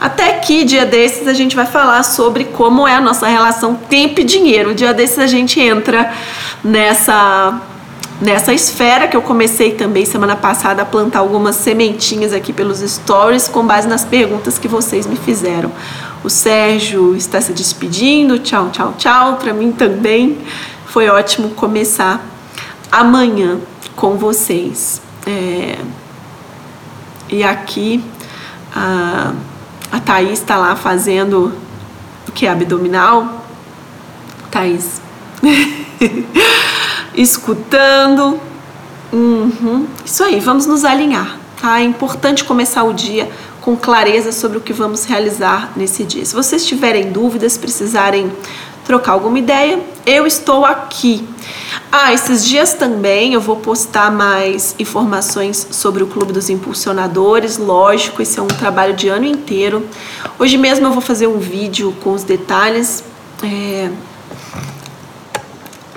Até 0.00 0.34
que 0.34 0.64
dia 0.64 0.84
desses 0.84 1.26
a 1.26 1.32
gente 1.32 1.56
vai 1.56 1.66
falar 1.66 2.02
sobre 2.02 2.44
como 2.44 2.86
é 2.86 2.94
a 2.94 3.00
nossa 3.00 3.26
relação 3.26 3.74
tempo 3.74 4.20
e 4.20 4.24
dinheiro. 4.24 4.74
Dia 4.74 4.92
desses 4.92 5.18
a 5.18 5.26
gente 5.26 5.60
entra 5.60 6.12
nessa 6.62 7.60
nessa 8.20 8.54
esfera 8.54 9.08
que 9.08 9.16
eu 9.16 9.22
comecei 9.22 9.72
também 9.72 10.04
semana 10.04 10.36
passada 10.36 10.82
a 10.82 10.84
plantar 10.84 11.18
algumas 11.18 11.56
sementinhas 11.56 12.32
aqui 12.32 12.52
pelos 12.52 12.78
stories 12.78 13.48
com 13.48 13.66
base 13.66 13.88
nas 13.88 14.04
perguntas 14.04 14.56
que 14.56 14.68
vocês 14.68 15.06
me 15.06 15.16
fizeram. 15.16 15.70
O 16.22 16.30
Sérgio 16.30 17.16
está 17.16 17.40
se 17.40 17.52
despedindo, 17.52 18.38
tchau, 18.38 18.70
tchau, 18.70 18.94
tchau. 18.96 19.36
Para 19.36 19.52
mim 19.52 19.72
também 19.72 20.38
foi 20.86 21.08
ótimo 21.08 21.50
começar 21.50 22.33
amanhã 23.00 23.58
com 23.96 24.16
vocês. 24.16 25.00
É... 25.26 25.78
E 27.28 27.42
aqui 27.42 28.04
a, 28.74 29.32
a 29.90 30.00
Thaís 30.00 30.40
está 30.40 30.56
lá 30.56 30.76
fazendo 30.76 31.52
o 32.28 32.32
que 32.32 32.46
é 32.46 32.50
abdominal. 32.50 33.44
Thaís. 34.50 35.00
escutando. 37.14 38.40
Uhum. 39.12 39.86
Isso 40.04 40.24
aí, 40.24 40.40
vamos 40.40 40.66
nos 40.66 40.84
alinhar. 40.84 41.38
Tá? 41.60 41.80
É 41.80 41.84
importante 41.84 42.44
começar 42.44 42.82
o 42.84 42.92
dia 42.92 43.30
com 43.60 43.76
clareza 43.76 44.32
sobre 44.32 44.58
o 44.58 44.60
que 44.60 44.72
vamos 44.72 45.04
realizar 45.04 45.72
nesse 45.76 46.04
dia. 46.04 46.24
Se 46.24 46.34
vocês 46.34 46.66
tiverem 46.66 47.10
dúvidas, 47.10 47.56
precisarem 47.56 48.30
trocar 48.84 49.12
alguma 49.12 49.38
ideia, 49.38 49.80
eu 50.04 50.26
estou 50.26 50.64
aqui. 50.64 51.26
Ah, 51.96 52.12
esses 52.12 52.44
dias 52.44 52.74
também 52.74 53.34
eu 53.34 53.40
vou 53.40 53.54
postar 53.54 54.10
mais 54.10 54.74
informações 54.80 55.64
sobre 55.70 56.02
o 56.02 56.08
Clube 56.08 56.32
dos 56.32 56.50
Impulsionadores. 56.50 57.56
Lógico, 57.56 58.20
esse 58.20 58.36
é 58.36 58.42
um 58.42 58.48
trabalho 58.48 58.94
de 58.94 59.06
ano 59.06 59.24
inteiro. 59.24 59.86
Hoje 60.36 60.56
mesmo 60.56 60.88
eu 60.88 60.90
vou 60.90 61.00
fazer 61.00 61.28
um 61.28 61.38
vídeo 61.38 61.94
com 62.02 62.10
os 62.10 62.24
detalhes. 62.24 63.04
É, 63.44 63.92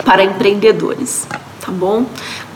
para 0.05 0.23
empreendedores, 0.23 1.25
tá 1.59 1.71
bom? 1.71 2.05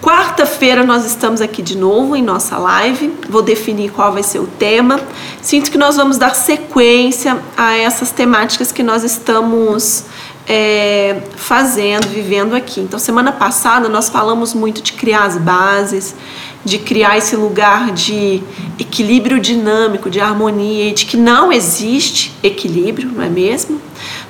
Quarta-feira 0.04 0.84
nós 0.84 1.04
estamos 1.04 1.42
aqui 1.42 1.64
de 1.64 1.76
novo 1.76 2.16
em 2.16 2.22
nossa 2.22 2.60
live. 2.60 3.12
Vou 3.28 3.42
definir 3.42 3.92
qual 3.92 4.14
vai 4.14 4.22
ser 4.22 4.38
o 4.38 4.46
tema. 4.46 5.00
Sinto 5.42 5.72
que 5.72 5.80
nós 5.80 5.96
vamos 5.96 6.20
dar 6.20 6.36
sequência 6.36 7.40
a 7.58 7.76
essas 7.76 8.12
temáticas 8.12 8.72
que 8.72 8.84
nós 8.84 9.04
estamos 9.04 10.06
é, 10.48 11.22
fazendo, 11.36 12.08
vivendo 12.08 12.56
aqui. 12.56 12.82
Então, 12.82 13.00
semana 13.00 13.32
passada 13.32 13.88
nós 13.88 14.10
falamos 14.10 14.54
muito 14.54 14.82
de 14.82 14.94
criar 14.94 15.26
as 15.26 15.38
bases, 15.38 16.16
de 16.64 16.78
criar 16.78 17.18
esse 17.18 17.36
lugar 17.36 17.92
de 17.92 18.42
equilíbrio 18.80 19.40
dinâmico, 19.40 20.10
de 20.10 20.20
harmonia, 20.20 20.90
e 20.90 20.94
de 20.94 21.06
que 21.06 21.18
não 21.18 21.52
existe 21.52 22.34
equilíbrio, 22.44 23.12
não 23.12 23.24
é 23.24 23.30
mesmo? 23.30 23.82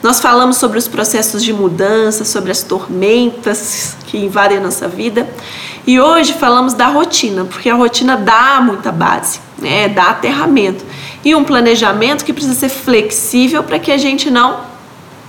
Nós 0.01 0.19
falamos 0.19 0.57
sobre 0.57 0.77
os 0.77 0.87
processos 0.87 1.43
de 1.43 1.51
mudança, 1.51 2.23
sobre 2.23 2.51
as 2.51 2.63
tormentas 2.63 3.95
que 4.07 4.17
invadem 4.17 4.57
a 4.57 4.61
nossa 4.61 4.87
vida. 4.87 5.27
E 5.85 5.99
hoje 5.99 6.33
falamos 6.33 6.73
da 6.73 6.87
rotina, 6.87 7.45
porque 7.45 7.69
a 7.69 7.75
rotina 7.75 8.15
dá 8.15 8.61
muita 8.61 8.91
base, 8.91 9.39
né? 9.57 9.89
dá 9.89 10.09
aterramento. 10.11 10.85
E 11.23 11.33
um 11.35 11.43
planejamento 11.43 12.23
que 12.23 12.31
precisa 12.31 12.55
ser 12.55 12.69
flexível 12.69 13.63
para 13.63 13.79
que 13.79 13.91
a 13.91 13.97
gente 13.97 14.29
não 14.29 14.59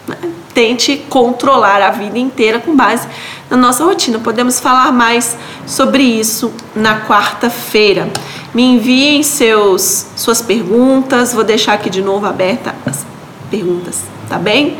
né, 0.07 0.17
tente 0.55 0.97
controlar 1.09 1.81
a 1.83 1.91
vida 1.91 2.19
inteira 2.19 2.59
com 2.59 2.75
base 2.77 3.07
na 3.51 3.57
nossa 3.57 3.85
rotina. 3.85 4.19
Podemos 4.19 4.61
falar 4.61 4.93
mais 4.93 5.37
sobre 5.67 6.03
isso 6.03 6.53
na 6.75 7.01
quarta-feira. 7.01 8.09
Me 8.55 8.63
enviem 8.63 9.23
seus, 9.23 10.07
suas 10.17 10.43
perguntas, 10.43 11.33
vou 11.33 11.45
deixar 11.45 11.75
aqui 11.75 11.89
de 11.89 12.03
novo 12.03 12.27
aberta 12.27 12.75
as 12.85 13.05
perguntas, 13.51 14.01
tá 14.29 14.39
bem? 14.39 14.77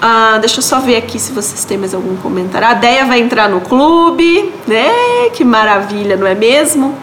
Ah, 0.00 0.38
deixa 0.40 0.58
eu 0.58 0.62
só 0.62 0.80
ver 0.80 0.96
aqui 0.96 1.18
se 1.18 1.30
vocês 1.30 1.64
têm 1.64 1.78
mais 1.78 1.94
algum 1.94 2.16
comentário. 2.16 2.66
A 2.66 2.74
Deia 2.74 3.04
vai 3.04 3.20
entrar 3.20 3.48
no 3.48 3.60
clube, 3.60 4.52
né? 4.66 5.30
Que 5.32 5.44
maravilha, 5.44 6.16
não 6.16 6.26
é 6.26 6.34
mesmo? 6.34 6.96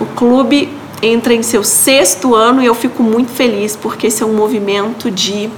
O 0.00 0.06
clube 0.06 0.72
entra 1.02 1.34
em 1.34 1.42
seu 1.42 1.62
sexto 1.62 2.34
ano 2.34 2.62
e 2.62 2.66
eu 2.66 2.74
fico 2.74 3.02
muito 3.02 3.30
feliz 3.30 3.76
porque 3.76 4.06
esse 4.06 4.22
é 4.22 4.26
um 4.26 4.32
movimento 4.32 5.10
de 5.10 5.50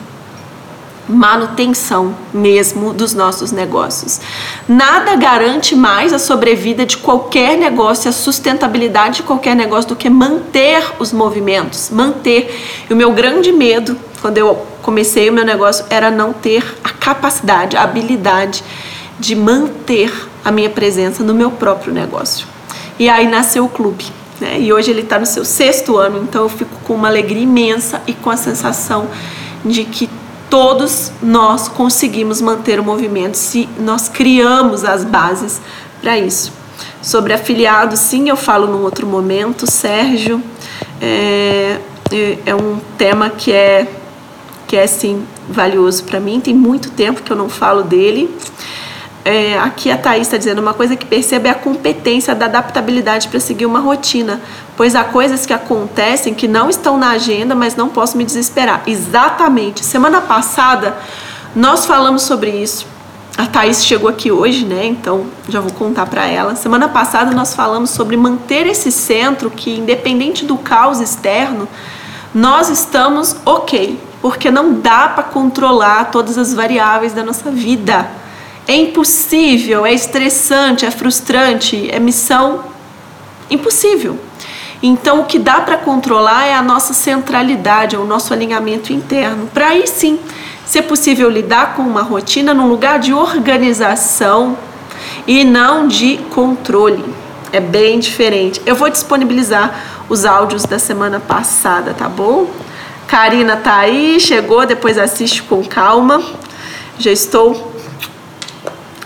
manutenção 1.09 2.15
mesmo 2.33 2.93
dos 2.93 3.15
nossos 3.15 3.51
negócios. 3.51 4.21
Nada 4.69 5.17
garante 5.17 5.75
mais 5.75 6.13
a 6.13 6.19
sobrevida 6.19 6.85
de 6.85 6.99
qualquer 6.99 7.57
negócio, 7.57 8.09
a 8.09 8.13
sustentabilidade 8.13 9.17
de 9.17 9.23
qualquer 9.23 9.57
negócio 9.57 9.89
do 9.89 9.97
que 9.97 10.11
manter 10.11 10.83
os 10.99 11.13
movimentos, 11.13 11.91
manter. 11.91 12.85
E 12.89 12.93
o 12.93 12.97
meu 12.97 13.13
grande 13.13 13.51
medo 13.51 13.97
quando 14.21 14.39
eu 14.39 14.67
comecei 14.83 15.31
o 15.31 15.33
meu 15.33 15.45
negócio 15.45 15.85
era 15.89 16.11
não 16.11 16.33
ter 16.33 16.77
a 16.83 16.91
capacidade, 16.91 17.77
a 17.77 17.83
habilidade 17.83 18.63
de 19.19 19.35
manter 19.35 20.13
a 20.45 20.51
minha 20.51 20.71
presença 20.71 21.23
no 21.23 21.35
meu 21.35 21.51
próprio 21.51 21.93
negócio. 21.93 22.47
E 22.99 23.09
aí 23.09 23.29
nasceu 23.29 23.65
o 23.65 23.69
clube. 23.69 24.05
Né? 24.41 24.61
E 24.61 24.73
hoje 24.73 24.91
ele 24.91 25.03
está 25.03 25.19
no 25.19 25.27
seu 25.27 25.45
sexto 25.45 25.97
ano, 25.97 26.23
então 26.23 26.43
eu 26.43 26.49
fico 26.49 26.77
com 26.85 26.95
uma 26.95 27.09
alegria 27.09 27.43
imensa 27.43 28.01
e 28.07 28.13
com 28.13 28.31
a 28.31 28.37
sensação 28.37 29.09
de 29.65 29.85
que 29.85 30.09
todos 30.51 31.13
nós 31.23 31.69
conseguimos 31.69 32.41
manter 32.41 32.81
o 32.81 32.85
movimento 32.85 33.37
se 33.37 33.69
nós 33.79 34.09
criamos 34.09 34.85
as 34.85 35.05
bases 35.05 35.61
para 36.01 36.19
isso. 36.19 36.53
Sobre 37.03 37.33
afiliados, 37.33 37.99
sim, 38.01 38.29
eu 38.29 38.37
falo 38.37 38.67
num 38.67 38.83
outro 38.83 39.07
momento. 39.07 39.71
Sérgio 39.71 40.43
é, 41.01 41.79
é 42.45 42.55
um 42.55 42.79
tema 42.97 43.31
que 43.31 43.53
é 43.53 43.87
que 44.67 44.77
é 44.77 44.87
sim 44.87 45.27
valioso 45.49 46.05
para 46.05 46.21
mim. 46.21 46.41
Tem 46.41 46.55
muito 46.55 46.91
tempo 46.91 47.23
que 47.23 47.33
eu 47.33 47.37
não 47.37 47.49
falo 47.49 47.83
dele. 47.83 48.31
É, 49.25 49.59
aqui 49.59 49.91
a 49.91 49.99
Thaís 49.99 50.23
está 50.23 50.37
dizendo 50.37 50.61
uma 50.61 50.73
coisa 50.73 50.97
que 50.97 51.05
percebe 51.05 51.49
é 51.49 51.51
a 51.51 51.55
competência 51.55 52.35
da 52.35 52.47
adaptabilidade 52.47 53.29
para 53.29 53.39
seguir 53.41 53.67
uma 53.67 53.81
rotina, 53.81 54.41
pois 54.77 54.95
há 54.95 55.05
coisas 55.05 55.45
que 55.45 55.53
acontecem 55.53 56.33
que 56.33 56.49
não 56.49 56.71
estão 56.71 56.97
na 56.97 57.11
agenda, 57.11 57.55
mas 57.55 57.77
não 57.77 57.89
posso 57.89 58.17
me 58.17 58.25
desesperar. 58.25 58.83
Exatamente. 58.87 59.85
Semana 59.85 60.21
passada 60.21 60.97
nós 61.55 61.85
falamos 61.85 62.23
sobre 62.23 62.51
isso. 62.51 62.87
A 63.37 63.47
Thaís 63.47 63.85
chegou 63.85 64.09
aqui 64.09 64.33
hoje, 64.33 64.65
né? 64.65 64.85
Então 64.87 65.27
já 65.49 65.61
vou 65.61 65.73
contar 65.73 66.07
para 66.07 66.27
ela. 66.27 66.57
Semana 66.57 66.89
passada 66.89 67.31
nós 67.35 67.55
falamos 67.55 67.91
sobre 67.91 68.17
manter 68.17 68.67
esse 68.67 68.91
centro 68.91 69.51
que, 69.51 69.79
independente 69.79 70.45
do 70.45 70.57
caos 70.57 71.01
externo, 71.01 71.69
nós 72.35 72.69
estamos 72.69 73.37
ok, 73.45 73.99
porque 74.21 74.51
não 74.51 74.81
dá 74.81 75.09
para 75.09 75.23
controlar 75.23 76.11
todas 76.11 76.37
as 76.37 76.53
variáveis 76.53 77.13
da 77.13 77.23
nossa 77.23 77.51
vida. 77.51 78.09
É 78.69 78.77
impossível, 78.77 79.87
é 79.87 79.95
estressante, 79.95 80.85
é 80.85 80.91
frustrante, 80.91 81.91
é 81.91 81.99
missão 81.99 82.65
impossível. 83.51 84.19
Então, 84.83 85.21
o 85.21 85.25
que 85.25 85.39
dá 85.39 85.61
para 85.61 85.79
controlar 85.79 86.45
é 86.45 86.55
a 86.55 86.63
nossa 86.63 86.93
centralidade, 86.93 87.97
é 87.97 87.99
o 87.99 88.05
nosso 88.05 88.35
alinhamento 88.35 88.93
interno. 88.93 89.49
Para 89.55 89.69
aí 89.69 89.87
sim 89.87 90.21
ser 90.67 90.83
possível 90.83 91.31
lidar 91.31 91.75
com 91.75 91.83
uma 91.83 92.03
rotina 92.03 92.53
num 92.53 92.69
lugar 92.69 92.99
de 92.99 93.15
organização 93.15 94.57
e 95.27 95.45
não 95.45 95.89
de 95.89 96.19
controle. 96.35 97.03
É 97.51 97.61
bem 97.61 97.99
diferente. 97.99 98.61
Eu 98.67 98.77
vou 98.77 98.91
disponibilizar 98.91 100.05
os 100.11 100.27
áudios 100.27 100.65
da 100.65 100.79
semana 100.79 101.19
passada, 101.19 101.95
tá 101.95 102.07
bom? 102.07 102.51
Karina 103.07 103.57
tá 103.57 103.79
aí, 103.79 104.21
chegou, 104.21 104.67
depois 104.67 104.99
assiste 104.99 105.43
com 105.43 105.65
calma. 105.65 106.23
Já 106.99 107.11
estou 107.11 107.68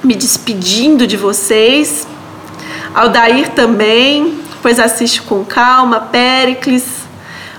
me 0.02 0.14
despedindo 0.14 1.06
de 1.06 1.16
vocês. 1.16 2.06
Aldair 2.94 3.50
também, 3.50 4.38
depois 4.54 4.78
assiste 4.78 5.22
com 5.22 5.44
calma. 5.44 6.00
Péricles, 6.00 6.84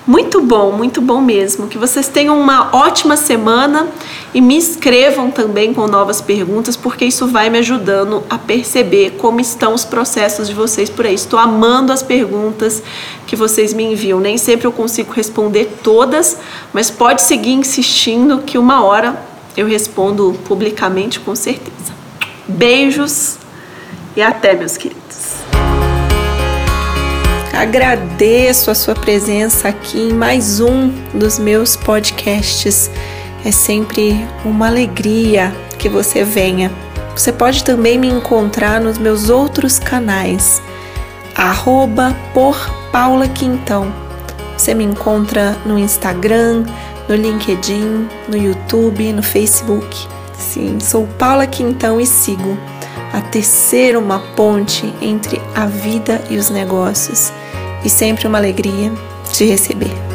muito 0.06 0.41
bom, 0.41 0.71
muito 0.73 1.01
bom 1.01 1.21
mesmo. 1.21 1.67
Que 1.67 1.77
vocês 1.77 2.08
tenham 2.08 2.39
uma 2.39 2.75
ótima 2.75 3.15
semana 3.15 3.88
e 4.34 4.41
me 4.41 4.58
escrevam 4.58 5.32
também 5.32 5.73
com 5.73 5.88
novas 5.88 6.19
perguntas, 6.19 6.75
porque 6.75 7.06
isso 7.06 7.27
vai 7.27 7.49
me 7.49 7.60
ajudando 7.60 8.21
a 8.29 8.38
perceber 8.38 9.12
como 9.12 9.39
estão 9.39 9.73
os 9.73 9.86
processos 9.86 10.47
de 10.47 10.53
vocês 10.53 10.89
por 10.89 11.06
aí. 11.06 11.15
Estou 11.15 11.39
amando 11.39 11.93
as 11.93 12.03
perguntas 12.03 12.84
que 13.25 13.36
vocês 13.36 13.73
me 13.73 13.84
enviam. 13.84 14.19
Nem 14.19 14.38
sempre 14.38 14.67
eu 14.67 14.71
consigo 14.71 15.13
responder 15.13 15.77
todas, 15.82 16.38
mas 16.73 16.91
pode 16.91 17.21
seguir 17.21 17.53
insistindo 17.53 18.39
que 18.39 18.58
uma 18.58 18.84
hora 18.84 19.17
eu 19.56 19.67
respondo 19.67 20.36
publicamente 20.45 21.19
com 21.19 21.36
certeza. 21.36 21.92
Beijos 22.47 23.38
e 24.17 24.21
até, 24.21 24.53
meus 24.53 24.75
queridos. 24.75 25.03
Agradeço 27.53 28.69
a 28.69 28.75
sua 28.75 28.93
presença 28.93 29.69
aqui 29.69 29.97
em 29.97 30.13
mais 30.13 30.60
um 30.60 30.89
dos 31.13 31.39
meus 31.39 31.77
podcasts. 31.77 32.91
É 33.45 33.51
sempre 33.51 34.27
uma 34.43 34.67
alegria 34.67 35.56
que 35.79 35.88
você 35.88 36.25
venha. 36.25 36.69
Você 37.15 37.32
pode 37.32 37.63
também 37.63 37.97
me 37.97 38.10
encontrar 38.10 38.82
nos 38.82 38.97
meus 38.97 39.29
outros 39.29 39.79
canais, 39.79 40.62
arroba 41.36 42.13
por 42.34 42.58
Paula 42.91 43.29
Quintão. 43.29 43.93
Você 44.58 44.73
me 44.73 44.84
encontra 44.84 45.56
no 45.65 45.79
Instagram, 45.79 46.65
no 47.08 47.15
LinkedIn, 47.15 48.10
no 48.27 48.36
YouTube, 48.36 49.13
no 49.13 49.23
Facebook. 49.23 50.08
Sim, 50.43 50.79
sou 50.79 51.08
Paula 51.17 51.47
Quintão 51.47 51.99
e 51.99 52.06
sigo 52.06 52.58
a 53.12 53.21
tecer 53.21 53.97
uma 53.97 54.19
ponte 54.36 54.93
entre 55.01 55.41
a 55.56 55.65
vida 55.65 56.21
e 56.29 56.38
os 56.38 56.49
negócios 56.49 57.32
e 57.84 57.89
sempre 57.89 58.27
uma 58.27 58.38
alegria 58.38 58.91
te 59.32 59.45
receber. 59.45 60.12